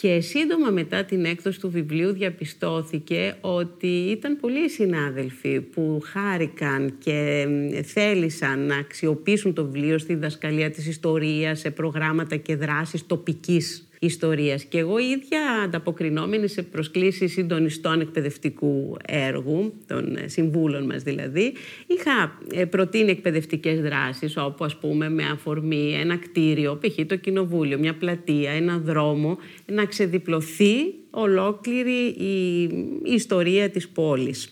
Και 0.00 0.20
σύντομα 0.20 0.70
μετά 0.70 1.04
την 1.04 1.24
έκδοση 1.24 1.60
του 1.60 1.70
βιβλίου 1.70 2.12
διαπιστώθηκε 2.12 3.36
ότι 3.40 3.86
ήταν 3.86 4.36
πολλοί 4.40 4.70
συνάδελφοι 4.70 5.60
που 5.60 6.02
χάρηκαν 6.04 6.98
και 6.98 7.48
θέλησαν 7.84 8.66
να 8.66 8.76
αξιοποιήσουν 8.76 9.54
το 9.54 9.64
βιβλίο 9.64 9.98
στη 9.98 10.14
διδασκαλία 10.14 10.70
της 10.70 10.86
ιστορίας, 10.86 11.58
σε 11.58 11.70
προγράμματα 11.70 12.36
και 12.36 12.56
δράσεις 12.56 13.06
τοπικής 13.06 13.88
ιστορίας. 14.06 14.64
Και 14.64 14.78
εγώ 14.78 14.98
ίδια 14.98 15.40
ανταποκρινόμενη 15.64 16.48
σε 16.48 16.62
προσκλήσεις 16.62 17.32
συντονιστών 17.32 18.00
εκπαιδευτικού 18.00 18.96
έργου, 19.06 19.72
των 19.86 20.18
συμβούλων 20.24 20.84
μας 20.84 21.02
δηλαδή, 21.02 21.52
είχα 21.86 22.38
ε, 22.52 22.64
προτείνει 22.64 23.10
εκπαιδευτικές 23.10 23.80
δράσεις 23.80 24.36
όπου 24.36 24.64
ας 24.64 24.76
πούμε 24.76 25.10
με 25.10 25.22
αφορμή 25.32 25.92
ένα 26.00 26.16
κτίριο, 26.16 26.78
π.χ. 26.80 27.06
το 27.06 27.16
κοινοβούλιο, 27.16 27.78
μια 27.78 27.94
πλατεία, 27.94 28.50
ένα 28.50 28.78
δρόμο, 28.78 29.38
να 29.66 29.84
ξεδιπλωθεί 29.84 30.74
ολόκληρη 31.10 32.06
η 32.06 32.70
ιστορία 33.04 33.70
της 33.70 33.88
πόλης. 33.88 34.50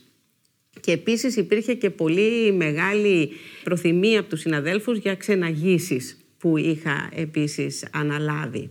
Και 0.80 0.92
επίσης 0.92 1.36
υπήρχε 1.36 1.74
και 1.74 1.90
πολύ 1.90 2.52
μεγάλη 2.52 3.30
προθυμία 3.64 4.20
από 4.20 4.28
τους 4.28 4.40
συναδέλφους 4.40 4.98
για 4.98 5.14
ξεναγήσεις 5.14 6.23
που 6.44 6.56
είχα 6.56 7.08
επίσης 7.14 7.88
αναλάβει. 7.92 8.70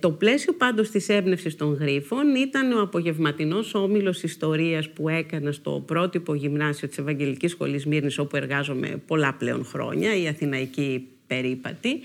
Το 0.00 0.10
πλαίσιο 0.10 0.52
πάντως 0.52 0.90
της 0.90 1.08
έμπνευσης 1.08 1.56
των 1.56 1.74
γρίφων 1.74 2.34
ήταν 2.34 2.72
ο 2.72 2.80
απογευματινός 2.80 3.74
όμιλος 3.74 4.22
ιστορίας 4.22 4.90
που 4.90 5.08
έκανα 5.08 5.52
στο 5.52 5.82
πρότυπο 5.86 6.34
γυμνάσιο 6.34 6.88
της 6.88 6.98
Ευαγγελικής 6.98 7.50
Σχολής 7.50 7.86
Μύρνης 7.86 8.18
όπου 8.18 8.36
εργάζομαι 8.36 9.02
πολλά 9.06 9.34
πλέον 9.34 9.64
χρόνια, 9.64 10.16
η 10.16 10.28
Αθηναϊκή 10.28 11.06
Περίπατη 11.26 12.00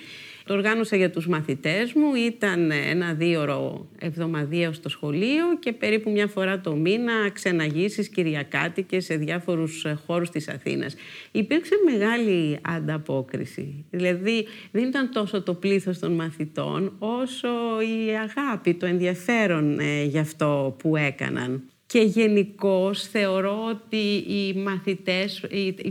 το 0.51 0.57
οργάνωσα 0.57 0.95
για 0.95 1.09
τους 1.09 1.27
μαθητές 1.27 1.93
μου, 1.93 2.13
ήταν 2.15 2.71
ένα 2.71 3.13
δίωρο 3.13 3.87
εβδομαδία 3.99 4.73
στο 4.73 4.89
σχολείο 4.89 5.45
και 5.59 5.73
περίπου 5.73 6.11
μια 6.11 6.27
φορά 6.27 6.61
το 6.61 6.75
μήνα 6.75 7.29
ξεναγήσεις 7.33 8.09
κυριακάτικες 8.09 9.05
σε 9.05 9.15
διάφορους 9.15 9.85
χώρους 10.05 10.29
της 10.29 10.49
Αθήνας. 10.49 10.95
Υπήρξε 11.31 11.75
μεγάλη 11.91 12.59
ανταπόκριση, 12.61 13.85
δηλαδή 13.89 14.47
δεν 14.71 14.83
ήταν 14.83 15.11
τόσο 15.11 15.41
το 15.41 15.53
πλήθος 15.53 15.99
των 15.99 16.11
μαθητών 16.11 16.95
όσο 16.99 17.49
η 17.81 18.09
αγάπη, 18.09 18.73
το 18.73 18.85
ενδιαφέρον 18.85 19.79
ε, 19.79 20.03
για 20.03 20.21
αυτό 20.21 20.75
που 20.79 20.95
έκαναν. 20.95 21.63
Και 21.91 21.99
γενικώς 21.99 23.01
θεωρώ 23.01 23.65
ότι 23.69 23.97
οι 24.27 24.53
μαθητές, 24.53 25.45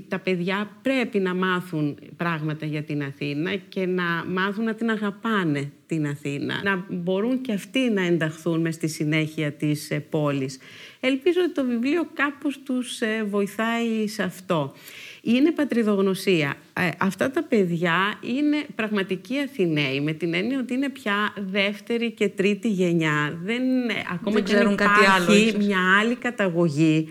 τα 0.09 0.19
παιδιά 0.19 0.77
πρέπει 0.83 1.19
να 1.19 1.35
μάθουν 1.35 1.99
πράγματα 2.17 2.67
για 2.67 2.83
την 2.83 3.03
Αθήνα 3.03 3.57
και 3.57 3.87
να 3.87 4.25
μάθουν 4.29 4.65
να 4.65 4.75
την 4.75 4.91
αγαπάνε 4.91 5.73
την 5.87 6.07
Αθήνα. 6.07 6.61
Να 6.63 6.87
μπορούν 6.89 7.41
και 7.41 7.53
αυτοί 7.53 7.91
να 7.91 8.03
ενταχθούν 8.03 8.61
μες 8.61 8.75
στη 8.75 8.89
συνέχεια 8.89 9.53
της 9.53 9.91
ε, 9.91 10.01
πόλης. 10.01 10.59
Ελπίζω 11.01 11.41
ότι 11.45 11.53
το 11.53 11.65
βιβλίο 11.65 12.09
κάπως 12.15 12.61
τους 12.65 13.01
ε, 13.01 13.25
βοηθάει 13.25 14.07
σε 14.07 14.23
αυτό 14.23 14.73
είναι 15.23 15.51
πατριδογνωσία. 15.51 16.57
Ε, 16.73 16.89
αυτά 16.99 17.31
τα 17.31 17.43
παιδιά 17.43 18.19
είναι 18.21 18.65
πραγματικοί 18.75 19.39
Αθηναίοι, 19.39 20.01
με 20.01 20.13
την 20.13 20.35
έννοια 20.35 20.59
ότι 20.59 20.75
είναι 20.75 20.89
πια 20.89 21.35
δεύτερη 21.37 22.11
και 22.11 22.29
τρίτη 22.29 22.69
γενιά. 22.69 23.39
Δεν, 23.43 23.63
ε, 23.89 23.95
ακόμα 24.13 24.35
Δεν 24.35 24.45
και 24.45 24.53
ξέρουν 24.53 24.77
κάτι 24.77 25.05
άλλο, 25.17 25.59
μια 25.59 25.99
άλλη 26.01 26.15
καταγωγή. 26.15 27.09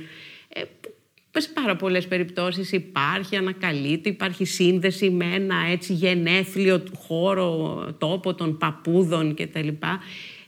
Ε, 0.53 0.61
σε 1.31 1.49
πάρα 1.53 1.75
πολλές 1.75 2.07
περιπτώσεις 2.07 2.71
υπάρχει, 2.71 3.35
ανακαλείται, 3.35 4.09
υπάρχει 4.09 4.45
σύνδεση 4.45 5.09
με 5.09 5.25
ένα 5.33 5.55
έτσι 5.71 5.93
γενέθλιο 5.93 6.83
χώρο, 6.97 7.83
τόπο 7.97 8.33
των 8.33 8.57
παππούδων 8.57 9.35
κτλ. 9.35 9.67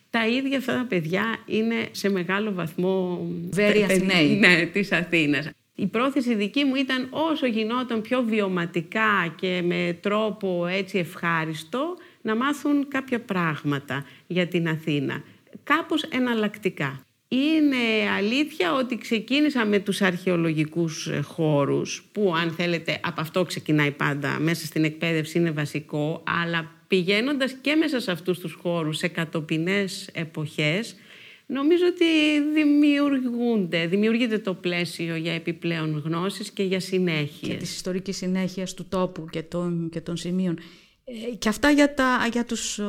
Τα 0.10 0.27
ίδια 0.27 0.58
αυτά 0.58 0.74
τα 0.74 0.86
παιδιά 0.89 1.24
είναι 1.46 1.75
σε 1.91 2.10
μεγάλο 2.10 2.53
βαθμό... 2.53 3.27
Very 3.56 3.82
Αθηναίοι. 3.89 4.36
Ναι, 4.36 4.65
της 4.74 4.91
Αθήνας. 4.91 5.50
Η 5.82 5.88
πρόθεση 5.88 6.36
δική 6.36 6.64
μου 6.64 6.76
ήταν 6.76 7.08
όσο 7.10 7.46
γινόταν 7.46 8.02
πιο 8.02 8.24
βιωματικά 8.24 9.34
και 9.36 9.62
με 9.66 9.98
τρόπο 10.02 10.66
έτσι 10.66 10.98
ευχάριστο 10.98 11.98
να 12.22 12.36
μάθουν 12.36 12.88
κάποια 12.88 13.20
πράγματα 13.20 14.06
για 14.28 14.48
την 14.48 14.68
Αθήνα. 14.68 15.24
Κάπως 15.64 16.04
εναλλακτικά. 16.04 17.06
Είναι 17.28 18.10
αλήθεια 18.18 18.74
ότι 18.74 18.98
ξεκίνησα 18.98 19.66
με 19.66 19.80
τους 19.80 20.02
αρχαιολογικούς 20.02 21.10
χώρους 21.24 22.10
που 22.12 22.34
αν 22.36 22.52
θέλετε 22.52 23.00
από 23.04 23.22
αυτό 23.22 23.44
ξεκινάει 23.44 23.92
πάντα 23.92 24.40
μέσα 24.40 24.66
στην 24.66 24.84
εκπαίδευση 24.84 25.38
είναι 25.38 25.52
βασικό 25.52 26.24
αλλά 26.26 26.72
πηγαίνοντας 26.88 27.54
και 27.62 27.76
μέσα 27.76 28.00
σε 28.00 28.12
αυτούς 28.12 28.40
τους 28.40 28.54
χώρους 28.62 28.98
σε 28.98 29.08
κατοπινές 29.08 30.10
εποχές 30.14 30.96
Νομίζω 31.53 31.86
ότι 31.88 32.05
δημιουργούνται, 32.53 33.88
δημιουργείται 33.88 34.38
το 34.38 34.53
πλαίσιο 34.53 35.15
για 35.15 35.34
επιπλέον 35.34 36.01
γνώσεις 36.05 36.51
και 36.51 36.63
για 36.63 36.79
συνέχεια. 36.79 37.48
Και 37.48 37.55
της 37.55 37.75
ιστορικής 37.75 38.17
συνέχειας 38.17 38.74
του 38.74 38.86
τόπου 38.89 39.25
και 39.29 39.41
των, 39.41 39.89
και 39.89 40.01
των 40.01 40.17
σημείων. 40.17 40.60
Ε, 41.03 41.36
και 41.36 41.50
αυτά 41.50 41.70
για, 41.70 41.93
τα, 41.93 42.27
για 42.31 42.46
τους 42.46 42.79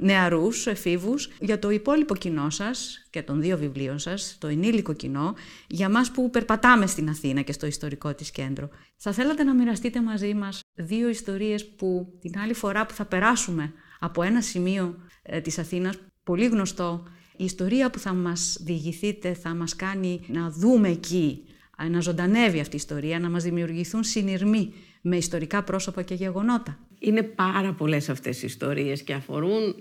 νεαρούς 0.00 0.66
εφήβους, 0.66 1.30
για 1.40 1.58
το 1.58 1.70
υπόλοιπο 1.70 2.16
κοινό 2.16 2.50
σας 2.50 3.06
και 3.10 3.22
των 3.22 3.40
δύο 3.40 3.58
βιβλίων 3.58 3.98
σας, 3.98 4.36
το 4.40 4.46
ενήλικο 4.46 4.92
κοινό, 4.92 5.34
για 5.66 5.88
μας 5.88 6.10
που 6.10 6.30
περπατάμε 6.30 6.86
στην 6.86 7.08
Αθήνα 7.08 7.40
και 7.40 7.52
στο 7.52 7.66
ιστορικό 7.66 8.14
της 8.14 8.30
κέντρο. 8.30 8.68
Θα 8.96 9.12
θέλατε 9.12 9.42
να 9.42 9.54
μοιραστείτε 9.54 10.02
μαζί 10.02 10.34
μας 10.34 10.60
δύο 10.74 11.08
ιστορίες 11.08 11.66
που 11.66 12.18
την 12.20 12.38
άλλη 12.38 12.54
φορά 12.54 12.86
που 12.86 12.94
θα 12.94 13.04
περάσουμε 13.04 13.72
από 14.00 14.22
ένα 14.22 14.40
σημείο 14.40 14.96
ε, 15.22 15.40
της 15.40 15.58
Αθήνας, 15.58 15.98
πολύ 16.24 16.46
γνωστό, 16.46 17.04
η 17.40 17.44
ιστορία 17.44 17.90
που 17.90 17.98
θα 17.98 18.12
μας 18.14 18.58
διηγηθείτε 18.60 19.34
θα 19.34 19.54
μας 19.54 19.76
κάνει 19.76 20.20
να 20.26 20.50
δούμε 20.50 20.88
εκεί, 20.88 21.42
να 21.90 22.00
ζωντανεύει 22.00 22.60
αυτή 22.60 22.74
η 22.74 22.78
ιστορία, 22.78 23.18
να 23.18 23.30
μας 23.30 23.42
δημιουργηθούν 23.42 24.04
συνειρμοί 24.04 24.72
με 25.00 25.16
ιστορικά 25.16 25.62
πρόσωπα 25.62 26.02
και 26.02 26.14
γεγονότα. 26.14 26.78
Είναι 26.98 27.22
πάρα 27.22 27.72
πολλές 27.72 28.08
αυτές 28.08 28.42
οι 28.42 28.46
ιστορίες 28.46 29.02
και 29.02 29.12
αφορούν 29.12 29.74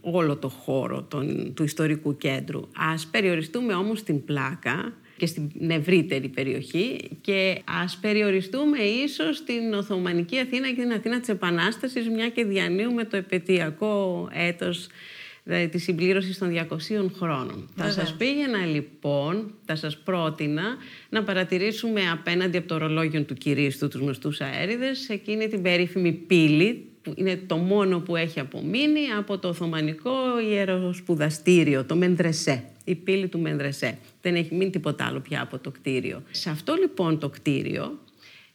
όλο 0.00 0.36
το 0.36 0.48
χώρο 0.48 1.02
των, 1.02 1.54
του 1.54 1.64
ιστορικού 1.64 2.16
κέντρου. 2.16 2.68
Ας 2.76 3.06
περιοριστούμε 3.06 3.74
όμως 3.74 3.98
στην 3.98 4.24
πλάκα 4.24 4.92
και 5.16 5.26
στην 5.26 5.70
ευρύτερη 5.70 6.28
περιοχή 6.28 7.10
και 7.20 7.62
ας 7.82 7.98
περιοριστούμε 8.00 8.78
ίσως 8.78 9.36
στην 9.36 9.74
Οθωμανική 9.74 10.38
Αθήνα 10.38 10.68
και 10.68 10.80
την 10.82 10.92
Αθήνα 10.92 11.20
της 11.20 11.28
Επανάστασης 11.28 12.08
μια 12.08 12.28
και 12.28 12.44
διανύουμε 12.44 13.04
το 13.04 13.16
επαιτειακό 13.16 14.28
έτος 14.32 14.76
δηλαδή 14.76 15.21
τη 15.70 15.78
συμπλήρωση 15.78 16.38
των 16.38 16.52
200 16.70 17.10
χρόνων. 17.18 17.68
Θα 17.76 17.90
σας 17.90 18.14
πήγαινα 18.14 18.66
λοιπόν, 18.66 19.54
θα 19.64 19.76
σας 19.76 19.98
πρότεινα 19.98 20.62
να 21.08 21.22
παρατηρήσουμε 21.22 22.00
απέναντι 22.12 22.56
από 22.56 22.68
το 22.68 22.76
ρολόγιο 22.76 23.22
του 23.22 23.34
Κυρίστου, 23.34 23.88
τους 23.88 24.00
γνωστούς 24.00 24.40
αέριδες, 24.40 25.08
εκείνη 25.08 25.48
την 25.48 25.62
περίφημη 25.62 26.12
πύλη, 26.12 26.86
που 27.02 27.12
είναι 27.16 27.40
το 27.46 27.56
μόνο 27.56 28.00
που 28.00 28.16
έχει 28.16 28.40
απομείνει 28.40 29.00
από 29.18 29.38
το 29.38 29.48
Οθωμανικό 29.48 30.40
Ιεροσπουδαστήριο, 30.50 31.84
το 31.84 31.96
Μενδρεσέ, 31.96 32.64
η 32.84 32.94
πύλη 32.94 33.28
του 33.28 33.38
Μενδρεσέ. 33.38 33.98
Δεν 34.20 34.34
έχει 34.34 34.54
μείνει 34.54 34.70
τίποτα 34.70 35.04
άλλο 35.04 35.20
πια 35.20 35.42
από 35.42 35.58
το 35.58 35.70
κτίριο. 35.70 36.22
Σε 36.30 36.50
αυτό 36.50 36.74
λοιπόν 36.74 37.18
το 37.18 37.28
κτίριο, 37.28 37.98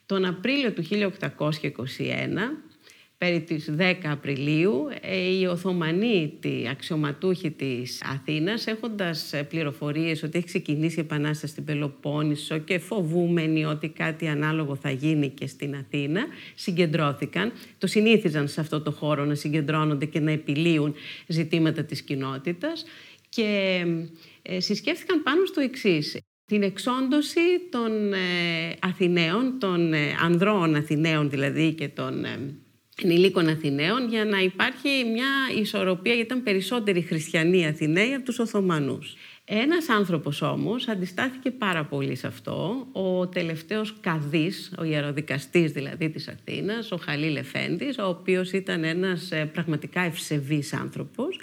τον 0.06 0.26
Απρίλιο 0.26 0.72
του 0.72 0.84
1821, 1.30 1.38
περί 3.18 3.42
της 3.42 3.70
10 3.78 3.94
Απριλίου, 4.04 4.88
ε, 5.02 5.18
οι 5.18 5.46
Οθωμανοί, 5.46 6.40
οι 6.42 6.68
αξιωματούχοι 6.72 7.52
της 7.52 8.02
Αθήνας, 8.04 8.68
έχοντας 8.68 9.34
ε, 9.34 9.44
πληροφορίες 9.44 10.24
ότι 10.24 10.38
έχει 10.38 10.48
ξεκινήσει 10.48 11.00
η 11.00 11.02
Επανάσταση 11.02 11.52
στην 11.52 11.64
Πελοπόννησο 11.64 12.58
και 12.58 12.80
φοβούμενοι 12.80 13.66
ότι 13.66 13.90
κάτι 13.90 14.28
ανάλογο 14.28 14.76
θα 14.76 14.92
γίνει 14.92 15.30
και 15.30 15.48
στην 15.48 15.76
Αθήνα, 15.76 16.26
συγκεντρώθηκαν. 16.56 17.52
Το 17.78 17.88
συνήθιζαν 17.88 18.48
σε 18.48 18.62
αυτό 18.62 18.82
το 18.82 18.92
χώρο 18.92 19.26
να 19.26 19.36
συγκεντρώνονται 19.36 20.06
και 20.06 20.20
να 20.20 20.32
επιλύουν 20.32 20.96
ζητήματα 21.28 21.84
της 21.84 22.02
κοινότητας 22.02 22.86
και 23.30 23.82
ε, 24.42 24.60
συσκέφθηκαν 24.60 25.24
πάνω 25.24 25.46
στο 25.46 25.62
εξής 25.62 26.18
την 26.46 26.64
εξόντωση 26.64 27.40
των 27.70 27.92
Αθηναίων, 28.80 29.60
των 29.60 29.94
ανδρών 30.24 30.76
Αθηναίων 30.76 31.30
δηλαδή 31.30 31.74
και 31.74 31.88
των 31.88 32.26
ενηλίκων 33.04 33.48
Αθηναίων 33.48 34.10
για 34.10 34.26
να 34.26 34.40
υπάρχει 34.40 34.90
μια 35.14 35.60
ισορροπία, 35.60 36.14
γιατί 36.14 36.28
ήταν 36.28 36.44
περισσότεροι 36.44 37.02
χριστιανοί 37.02 37.68
Αθηναίοι 37.68 38.14
από 38.14 38.26
τους 38.26 38.40
Οθωμανούς. 38.40 39.16
Ένας 39.46 39.90
άνθρωπος 39.90 40.42
όμως 40.42 40.88
αντιστάθηκε 40.88 41.52
πάρα 41.52 41.86
πολύ 41.86 42.16
σε 42.16 42.28
αυτό. 42.28 42.88
Ο 42.92 43.28
τελευταίος 43.28 43.96
καδής, 44.02 44.74
ο 44.78 44.84
ιεροδικαστής 44.84 45.72
δηλαδή 45.72 46.10
της 46.10 46.28
Αθήνας, 46.28 46.92
ο 46.92 46.98
Χαλίλ 46.98 47.36
Εφέντης, 47.36 47.98
ο 47.98 48.08
οποίος 48.08 48.52
ήταν 48.52 48.84
ένας 48.84 49.32
ε, 49.32 49.46
πραγματικά 49.46 50.02
ευσεβής 50.02 50.74
άνθρωπος 50.74 51.40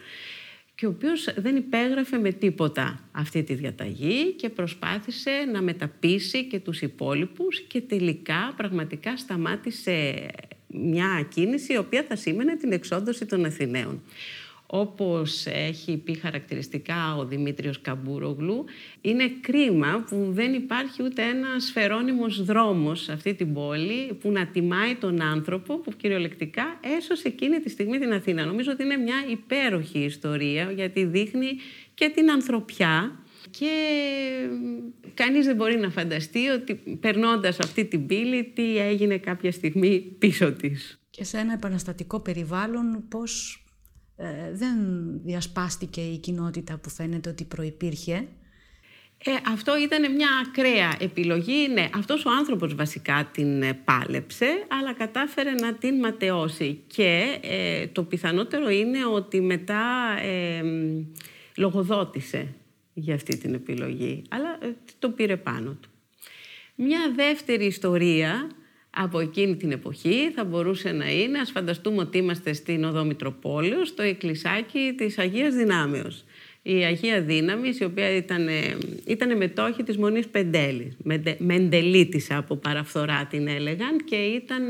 και 0.74 0.86
ο 0.86 0.88
οποίος 0.88 1.28
δεν 1.36 1.56
υπέγραφε 1.56 2.18
με 2.18 2.32
τίποτα 2.32 3.00
αυτή 3.12 3.42
τη 3.42 3.54
διαταγή 3.54 4.32
και 4.32 4.48
προσπάθησε 4.48 5.30
να 5.52 5.62
μεταπίσει 5.62 6.44
και 6.44 6.58
τους 6.58 6.80
υπόλοιπους 6.82 7.60
και 7.60 7.80
τελικά 7.80 8.54
πραγματικά 8.56 9.16
σταμάτησε 9.16 10.26
μια 10.74 11.26
κίνηση 11.34 11.72
η 11.72 11.76
οποία 11.76 12.04
θα 12.08 12.16
σήμαινε 12.16 12.56
την 12.56 12.72
εξόδωση 12.72 13.26
των 13.26 13.44
Αθηναίων 13.44 14.02
όπως 14.76 15.46
έχει 15.46 15.96
πει 15.96 16.14
χαρακτηριστικά 16.14 17.16
ο 17.16 17.24
Δημήτριος 17.24 17.80
Καμπούρογλου, 17.80 18.64
είναι 19.00 19.30
κρίμα 19.40 20.04
που 20.08 20.28
δεν 20.30 20.54
υπάρχει 20.54 21.02
ούτε 21.02 21.22
ένας 21.22 21.70
φερόνιμος 21.72 22.44
δρόμος 22.44 23.02
σε 23.02 23.12
αυτή 23.12 23.34
την 23.34 23.52
πόλη 23.54 24.12
που 24.20 24.30
να 24.30 24.46
τιμάει 24.46 24.94
τον 24.94 25.22
άνθρωπο 25.22 25.78
που 25.78 25.92
κυριολεκτικά 25.96 26.78
έσωσε 26.96 27.28
εκείνη 27.28 27.60
τη 27.60 27.70
στιγμή 27.70 27.98
την 27.98 28.12
Αθήνα. 28.12 28.44
Νομίζω 28.44 28.72
ότι 28.72 28.82
είναι 28.82 28.96
μια 28.96 29.24
υπέροχη 29.30 29.98
ιστορία 29.98 30.70
γιατί 30.70 31.04
δείχνει 31.04 31.56
και 31.94 32.08
την 32.14 32.30
ανθρωπιά 32.30 33.23
και 33.50 33.72
κανείς 35.14 35.46
δεν 35.46 35.56
μπορεί 35.56 35.76
να 35.76 35.90
φανταστεί 35.90 36.48
ότι 36.48 36.74
περνώντας 36.74 37.58
αυτή 37.58 37.84
την 37.84 38.06
πύλη 38.06 38.44
τι 38.44 38.78
έγινε 38.78 39.18
κάποια 39.18 39.52
στιγμή 39.52 40.00
πίσω 40.18 40.52
της. 40.52 40.98
Και 41.10 41.24
σε 41.24 41.38
ένα 41.38 41.52
επαναστατικό 41.52 42.20
περιβάλλον 42.20 43.04
πώς 43.08 43.64
ε, 44.16 44.52
δεν 44.52 44.76
διασπάστηκε 45.24 46.00
η 46.00 46.18
κοινότητα 46.18 46.78
που 46.78 46.90
φαίνεται 46.90 47.28
ότι 47.28 47.44
προϋπήρχε; 47.44 48.28
Ε, 49.26 49.30
αυτό 49.52 49.72
ήταν 49.82 50.14
μια 50.14 50.28
ακραία 50.46 50.96
επιλογή. 51.00 51.68
Ναι, 51.72 51.88
αυτός 51.94 52.24
ο 52.24 52.30
άνθρωπος 52.30 52.74
βασικά 52.74 53.30
την 53.32 53.62
ε, 53.62 53.72
πάλεψε, 53.72 54.46
αλλά 54.80 54.94
κατάφερε 54.94 55.50
να 55.50 55.74
την 55.74 55.98
ματαιώσει. 55.98 56.80
Και 56.86 57.38
ε, 57.42 57.86
το 57.86 58.02
πιθανότερο 58.02 58.70
είναι 58.70 59.04
ότι 59.06 59.40
μετά 59.40 59.82
ε, 60.22 60.62
λογοδότησε 61.56 62.54
για 62.94 63.14
αυτή 63.14 63.36
την 63.36 63.54
επιλογή, 63.54 64.22
αλλά 64.28 64.58
το 64.98 65.10
πήρε 65.10 65.36
πάνω 65.36 65.76
του. 65.80 65.88
Μια 66.74 67.12
δεύτερη 67.16 67.64
ιστορία 67.64 68.50
από 68.90 69.20
εκείνη 69.20 69.56
την 69.56 69.72
εποχή 69.72 70.30
θα 70.34 70.44
μπορούσε 70.44 70.92
να 70.92 71.12
είναι, 71.12 71.38
ας 71.38 71.50
φανταστούμε 71.50 72.00
ότι 72.00 72.18
είμαστε 72.18 72.52
στην 72.52 72.84
Οδό 72.84 73.04
Μητροπόλεως, 73.04 73.88
στο 73.88 74.02
εκκλησάκι 74.02 74.94
της 74.96 75.18
Αγίας 75.18 75.54
Δυνάμεως. 75.54 76.24
Η 76.66 76.84
Αγία 76.84 77.20
Δύναμης, 77.20 77.80
η 77.80 77.84
οποία 77.84 78.16
ήταν, 78.16 78.48
ήταν 79.06 79.36
μετόχη 79.36 79.82
της 79.82 79.96
Μονής 79.96 80.28
Πεντέλης, 80.28 80.96
Μεντελίτησα 81.38 82.36
από 82.36 82.56
παραφθορά 82.56 83.26
την 83.30 83.48
έλεγαν 83.48 84.04
και 84.04 84.16
ήταν 84.16 84.62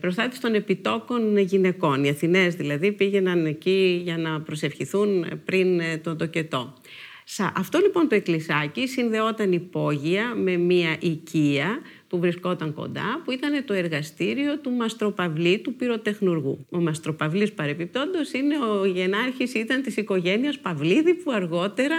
προστάτης 0.00 0.40
των 0.40 0.54
επιτόκων 0.54 1.38
γυναικών. 1.38 2.04
Οι 2.04 2.08
Αθηναίες 2.08 2.54
δηλαδή 2.54 2.92
πήγαιναν 2.92 3.46
εκεί 3.46 4.00
για 4.04 4.16
να 4.16 4.40
προσευχηθούν 4.40 5.26
πριν 5.44 5.80
τον 6.02 6.18
τοκετό. 6.18 6.74
Αυτό 7.54 7.78
λοιπόν 7.78 8.08
το 8.08 8.14
εκκλησάκι 8.14 8.88
συνδεόταν 8.88 9.52
υπόγεια 9.52 10.34
με 10.34 10.56
μια 10.56 10.96
οικία 11.00 11.80
που 12.08 12.18
βρισκόταν 12.18 12.74
κοντά, 12.74 13.22
που 13.24 13.30
ήταν 13.30 13.64
το 13.64 13.72
εργαστήριο 13.72 14.58
του 14.58 14.70
Μαστροπαυλή, 14.70 15.58
του 15.58 15.74
πυροτεχνουργού. 15.74 16.66
Ο 16.70 16.78
Μαστροπαυλής 16.78 17.52
παρεπιπτόντος 17.52 18.32
είναι 18.32 18.54
ο 18.64 18.84
γενάρχης, 18.84 19.54
ήταν 19.54 19.82
της 19.82 19.96
οικογένειας 19.96 20.58
Παυλίδη 20.58 21.14
που 21.14 21.32
αργότερα 21.32 21.96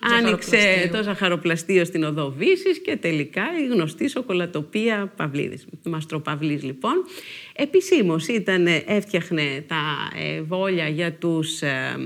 άνοιξε 0.00 0.90
το 0.92 1.02
ζαχαροπλαστείο 1.02 1.84
στην 1.84 2.04
οδό 2.04 2.30
Βύσης 2.30 2.80
και 2.80 2.96
τελικά 2.96 3.42
η 3.62 3.66
γνωστή 3.66 4.08
σοκολατοπία 4.08 5.12
Παυλίδης. 5.16 5.66
Μαστροπαυλής 5.82 6.62
λοιπόν. 6.62 7.04
Επισήμως 7.52 8.28
ήταν, 8.28 8.66
έφτιαχνε 8.86 9.64
τα 9.66 10.10
ε, 10.18 10.40
βόλια 10.40 10.88
για 10.88 11.12
τους 11.12 11.62
ε, 11.62 11.96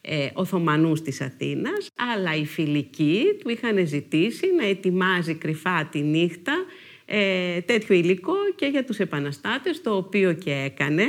ε, 0.00 0.28
Οθωμανούς 0.32 1.02
της 1.02 1.20
Αθήνας, 1.20 1.88
αλλά 2.14 2.36
οι 2.36 2.44
φιλικοί 2.44 3.22
του 3.40 3.48
είχαν 3.50 3.86
ζητήσει 3.86 4.46
να 4.56 4.66
ετοιμάζει 4.66 5.34
κρυφά 5.34 5.88
τη 5.90 5.98
νύχτα 6.00 6.64
ε, 7.04 7.60
τέτοιο 7.60 7.94
υλικό 7.94 8.34
και 8.56 8.66
για 8.66 8.84
τους 8.84 8.98
επαναστάτες, 8.98 9.82
το 9.82 9.96
οποίο 9.96 10.32
και 10.32 10.52
έκανε. 10.64 11.04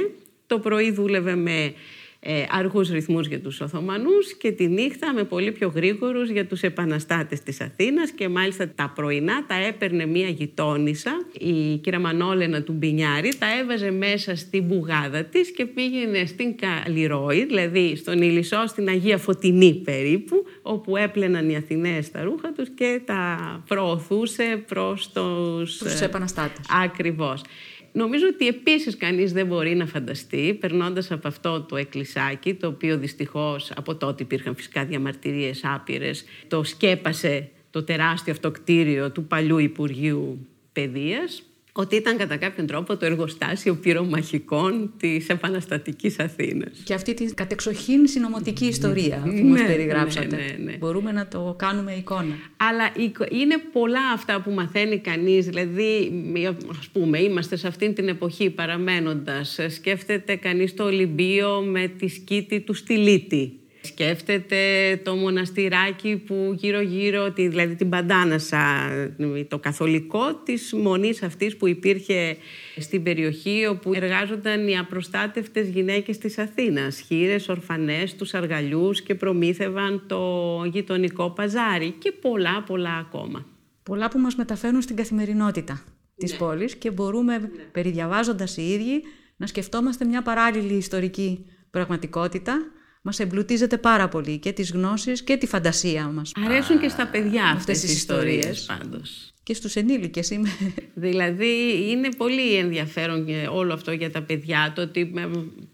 Το 0.48 0.60
πρωί 0.60 0.92
δούλευε 0.92 1.36
με 1.36 1.74
ε, 2.24 2.44
αργούς 2.50 2.90
ρυθμούς 2.90 3.28
για 3.28 3.40
τους 3.40 3.62
Οθωμανούς 3.62 4.34
και 4.34 4.52
τη 4.52 4.68
νύχτα 4.68 5.14
με 5.14 5.24
πολύ 5.24 5.52
πιο 5.52 5.72
γρήγορους 5.76 6.30
για 6.30 6.46
τους 6.46 6.62
επαναστάτες 6.62 7.42
της 7.44 7.62
Αθήνας 7.62 8.12
και 8.12 8.30
μάλιστα 8.30 8.70
τα 8.76 8.92
πρωινά 8.96 9.46
τα 9.46 9.56
έπαιρνε 9.56 10.06
μία 10.06 10.28
γειτόνισσα, 10.28 11.12
η 11.40 11.78
κυρία 11.78 12.00
Μανόλενα 12.00 12.64
του 12.64 12.72
Μπινιάρη, 12.72 13.34
τα 13.40 13.46
έβαζε 13.62 13.92
μέσα 13.92 14.36
στην 14.36 14.64
μπουγάδα 14.64 15.24
της 15.24 15.52
και 15.52 15.66
πήγαινε 15.66 16.26
στην 16.26 16.56
Καλλιρόη, 16.58 17.46
δηλαδή 17.46 17.96
στον 17.96 18.22
Ηλισσό, 18.22 18.68
στην 18.68 18.88
Αγία 18.88 19.18
Φωτεινή 19.18 19.74
περίπου, 19.74 20.46
όπου 20.62 20.98
έπλαιναν 20.98 21.50
οι 21.50 21.56
Αθηναίες 21.56 22.12
τα 22.12 22.24
ρούχα 22.24 22.52
τους 22.52 22.70
και 22.70 23.02
τα 23.06 23.64
προωθούσε 23.68 24.64
προς 24.68 25.12
τους, 25.12 25.78
τους 25.78 26.02
επαναστάτες. 26.02 26.66
Ακριβώς. 26.84 27.42
Νομίζω 27.94 28.28
ότι 28.28 28.48
επίσης 28.48 28.98
κανείς 28.98 29.32
δεν 29.34 29.46
μπορεί 29.46 29.76
να 29.76 29.86
φανταστεί, 29.86 30.58
περνώντας 30.60 31.12
από 31.12 31.28
αυτό 31.28 31.62
το 31.62 31.76
εκκλησάκι, 31.76 32.54
το 32.54 32.68
οποίο 32.68 32.98
δυστυχώς 32.98 33.72
από 33.76 33.96
τότε 33.96 34.24
υπήρχαν 34.24 34.56
φυσικά 34.56 34.86
διαμαρτυρίες 34.86 35.62
άπειρες, 35.64 36.24
το 36.48 36.64
σκέπασε 36.64 37.50
το 37.70 37.84
τεράστιο 37.84 38.34
αυτό 38.34 38.52
κτίριο 38.52 39.12
του 39.12 39.24
παλιού 39.24 39.58
Υπουργείου 39.58 40.48
Παιδείας, 40.74 41.44
ότι 41.74 41.96
ήταν 41.96 42.18
κατά 42.18 42.38
κάποιον 42.38 42.68
τρόπο 42.68 42.98
το 42.98 43.06
εργοστάσιο 43.06 43.76
πυρομαχικών 43.76 44.94
της 44.98 45.30
επαναστατικής 45.30 46.20
Αθήνας. 46.20 46.82
Και 46.84 46.94
αυτή 46.94 47.14
την 47.14 47.34
κατεξοχήν 47.34 48.08
συνωμοτική 48.08 48.66
ιστορία 48.66 49.22
που 49.24 49.30
ναι, 49.30 49.42
μας 49.42 49.62
περιγράψατε. 49.62 50.36
Ναι, 50.36 50.42
ναι, 50.42 50.72
ναι, 50.72 50.78
Μπορούμε 50.78 51.12
να 51.12 51.28
το 51.28 51.56
κάνουμε 51.58 51.92
εικόνα. 51.94 52.36
Αλλά 52.58 52.92
είναι 53.30 53.58
πολλά 53.72 54.12
αυτά 54.14 54.42
που 54.42 54.52
μαθαίνει 54.52 55.00
κανείς. 55.00 55.46
Δηλαδή, 55.46 56.12
ας 56.80 56.88
πούμε, 56.88 57.20
είμαστε 57.20 57.56
σε 57.56 57.68
αυτήν 57.68 57.94
την 57.94 58.08
εποχή 58.08 58.50
παραμένοντας. 58.50 59.60
Σκέφτεται 59.68 60.36
κανείς 60.36 60.74
το 60.74 60.84
Ολυμπίο 60.84 61.62
με 61.62 61.88
τη 61.88 62.08
σκήτη 62.08 62.60
του 62.60 62.74
Στυλίτη 62.74 63.61
Σκέφτεται 63.84 64.58
το 65.04 65.16
μοναστηράκι 65.16 66.18
που 66.18 66.56
γύρω-γύρω, 66.58 67.32
δηλαδή 67.32 67.76
την 67.76 67.90
Παντάνασα, 67.90 68.90
το 69.48 69.60
καθολικό 69.60 70.36
της 70.36 70.74
μονής 70.74 71.24
αυτής 71.24 71.58
που 71.58 71.68
υπήρχε 71.68 72.38
στην 72.78 73.04
περιοχή 73.04 73.66
όπου 73.70 73.94
εργάζονταν 73.94 74.68
οι 74.68 74.78
απροστάτευτες 74.78 75.70
γυναίκες 75.70 76.18
της 76.18 76.38
Αθήνας, 76.38 77.00
χείρες, 77.00 77.50
ορφανές, 77.50 78.16
τους 78.16 78.34
αργαλιούς 78.34 79.02
και 79.02 79.16
προμήθευαν 79.16 80.04
το 80.08 80.46
γειτονικό 80.72 81.30
παζάρι 81.30 81.92
και 81.92 82.12
πολλά 82.12 82.64
πολλά 82.64 82.94
ακόμα. 82.94 83.46
Πολλά 83.84 84.08
που 84.08 84.20
μας 84.20 84.36
μεταφέρουν 84.36 84.82
στην 84.82 84.96
καθημερινότητα 84.96 85.84
της 86.16 86.32
ναι. 86.32 86.38
πόλης 86.38 86.76
και 86.76 86.92
μπορούμε, 86.92 87.38
ναι. 87.38 87.48
περιδιαβάζοντας 87.72 88.58
οι 88.58 88.62
ίδιοι, 88.62 89.02
να 89.38 89.48
σκεφτόμαστε 89.48 90.06
μια 90.06 90.22
παράλληλη 90.22 90.74
ιστορική 90.74 91.46
πραγματικότητα 91.72 92.72
μας 93.02 93.20
εμπλουτίζεται 93.20 93.78
πάρα 93.78 94.08
πολύ 94.08 94.38
και 94.38 94.52
τις 94.52 94.72
γνώσεις 94.72 95.24
και 95.24 95.38
τη 95.38 95.48
φαντασία 95.48 96.08
μας. 96.08 96.32
Αρέσουν 96.46 96.80
και 96.80 96.90
στα 96.90 97.08
παιδιά 97.08 97.44
αυτές, 97.44 97.80
τις 97.80 97.94
ιστορίες, 97.94 98.66
πάντως. 98.66 99.34
Και 99.44 99.54
στους 99.54 99.76
ενήλικες 99.76 100.30
είμαι. 100.30 100.50
Δηλαδή 100.94 101.84
είναι 101.90 102.10
πολύ 102.18 102.56
ενδιαφέρον 102.56 103.26
όλο 103.52 103.74
αυτό 103.74 103.92
για 103.92 104.12
τα 104.12 104.22
παιδιά, 104.22 104.72
το 104.76 104.82
ότι 104.82 105.12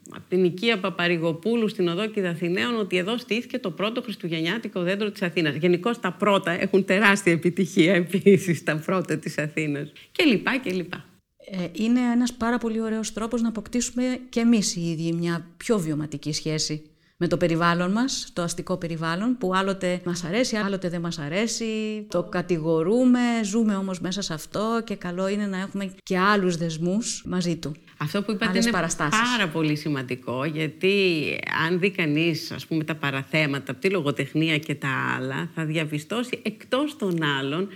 από 0.09 0.25
την 0.29 0.43
οικία 0.43 0.79
Παπαρηγοπούλου 0.79 1.67
στην 1.67 1.87
οδό 1.87 2.07
Κιδαθηναίων 2.07 2.79
ότι 2.79 2.97
εδώ 2.97 3.17
στήθηκε 3.17 3.59
το 3.59 3.71
πρώτο 3.71 4.01
χριστουγεννιάτικο 4.01 4.81
δέντρο 4.81 5.11
της 5.11 5.21
Αθήνας. 5.21 5.55
Γενικώς 5.55 5.99
τα 5.99 6.11
πρώτα 6.11 6.51
έχουν 6.51 6.85
τεράστια 6.85 7.31
επιτυχία 7.31 7.93
επίσης 7.93 8.63
τα 8.63 8.75
πρώτα 8.85 9.17
της 9.17 9.37
Αθήνας. 9.37 9.91
Και 10.11 10.23
λοιπά 10.23 10.57
και 10.57 10.71
λοιπά. 10.71 11.05
Ε, 11.51 11.67
είναι 11.71 11.99
ένας 11.99 12.33
πάρα 12.33 12.57
πολύ 12.57 12.81
ωραίος 12.81 13.13
τρόπος 13.13 13.41
να 13.41 13.47
αποκτήσουμε 13.47 14.19
και 14.29 14.39
εμείς 14.39 14.75
οι 14.75 14.81
ίδιοι 14.81 15.13
μια 15.13 15.47
πιο 15.57 15.79
βιωματική 15.79 16.33
σχέση 16.33 16.83
με 17.17 17.27
το 17.27 17.37
περιβάλλον 17.37 17.91
μας, 17.91 18.29
το 18.33 18.41
αστικό 18.41 18.77
περιβάλλον, 18.77 19.37
που 19.37 19.55
άλλοτε 19.55 20.01
μας 20.05 20.23
αρέσει, 20.23 20.55
άλλοτε 20.55 20.89
δεν 20.89 21.01
μας 21.01 21.19
αρέσει, 21.19 21.65
το 22.09 22.23
κατηγορούμε, 22.23 23.19
ζούμε 23.43 23.75
όμως 23.75 23.99
μέσα 23.99 24.21
σε 24.21 24.33
αυτό 24.33 24.81
και 24.85 24.95
καλό 24.95 25.27
είναι 25.27 25.45
να 25.45 25.57
έχουμε 25.57 25.93
και 26.03 26.17
άλλους 26.17 26.57
δεσμούς 26.57 27.23
μαζί 27.25 27.55
του. 27.55 27.75
Αυτό 27.97 28.21
που 28.21 28.31
είπατε 28.31 28.59
είναι 28.59 28.71
πάρα 28.71 29.47
πολύ 29.53 29.75
σημαντικό, 29.75 30.45
γιατί 30.45 31.23
αν 31.67 31.79
δει 31.79 31.91
κανείς 31.91 32.55
πούμε, 32.67 32.83
τα 32.83 32.95
παραθέματα 32.95 33.71
από 33.71 33.81
τη 33.81 33.89
λογοτεχνία 33.89 34.57
και 34.57 34.75
τα 34.75 35.15
άλλα, 35.17 35.49
θα 35.55 35.65
διαπιστώσει 35.65 36.39
εκτός 36.43 36.97
των 36.97 37.23
άλλων 37.23 37.69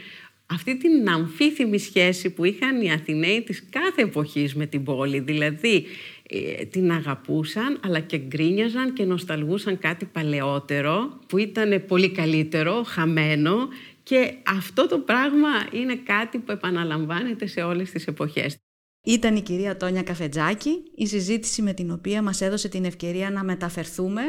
αυτή 0.53 0.77
την 0.77 1.09
αμφίθυμη 1.09 1.77
σχέση 1.77 2.29
που 2.29 2.45
είχαν 2.45 2.81
οι 2.81 2.91
Αθηναίοι 2.91 3.41
της 3.41 3.63
κάθε 3.69 4.01
εποχής 4.01 4.55
με 4.55 4.65
την 4.65 4.83
πόλη. 4.83 5.19
Δηλαδή, 5.19 5.75
ε, 5.75 6.20
την 6.69 6.91
αγαπούσαν 6.91 7.79
αλλά 7.83 7.99
και 7.99 8.17
γκρίνιαζαν 8.17 8.93
και 8.93 9.03
νοσταλγούσαν 9.03 9.77
κάτι 9.77 10.05
παλαιότερο 10.05 11.19
που 11.27 11.37
ήταν 11.37 11.85
πολύ 11.87 12.11
καλύτερο, 12.11 12.83
χαμένο 12.83 13.67
και 14.03 14.33
αυτό 14.47 14.87
το 14.87 14.99
πράγμα 14.99 15.49
είναι 15.71 15.95
κάτι 15.95 16.37
που 16.37 16.51
επαναλαμβάνεται 16.51 17.45
σε 17.45 17.61
όλες 17.61 17.91
τις 17.91 18.07
εποχές. 18.07 18.57
Ήταν 19.03 19.35
η 19.35 19.41
κυρία 19.41 19.77
Τόνια 19.77 20.03
Καφετζάκη, 20.03 20.83
η 20.95 21.07
συζήτηση 21.07 21.61
με 21.61 21.73
την 21.73 21.91
οποία 21.91 22.21
μας 22.21 22.41
έδωσε 22.41 22.69
την 22.69 22.85
ευκαιρία 22.85 23.31
να 23.31 23.43
μεταφερθούμε 23.43 24.21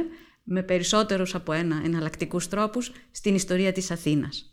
με 0.42 0.62
περισσότερους 0.62 1.34
από 1.34 1.52
ένα 1.52 1.82
εναλλακτικούς 1.84 2.48
τρόπους 2.48 2.92
στην 3.10 3.34
ιστορία 3.34 3.72
της 3.72 3.90
Αθήνας. 3.90 4.51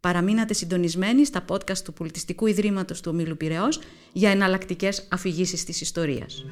Παραμείνατε 0.00 0.54
συντονισμένοι 0.54 1.24
στα 1.24 1.44
podcast 1.48 1.78
του 1.78 1.92
Πολιτιστικού 1.92 2.46
Ιδρύματος 2.46 3.00
του 3.00 3.10
Ομίλου 3.14 3.36
Πυραιός 3.36 3.80
για 4.12 4.30
εναλλακτικές 4.30 5.08
αφηγήσεις 5.10 5.64
της 5.64 5.80
ιστορίας. 5.80 6.44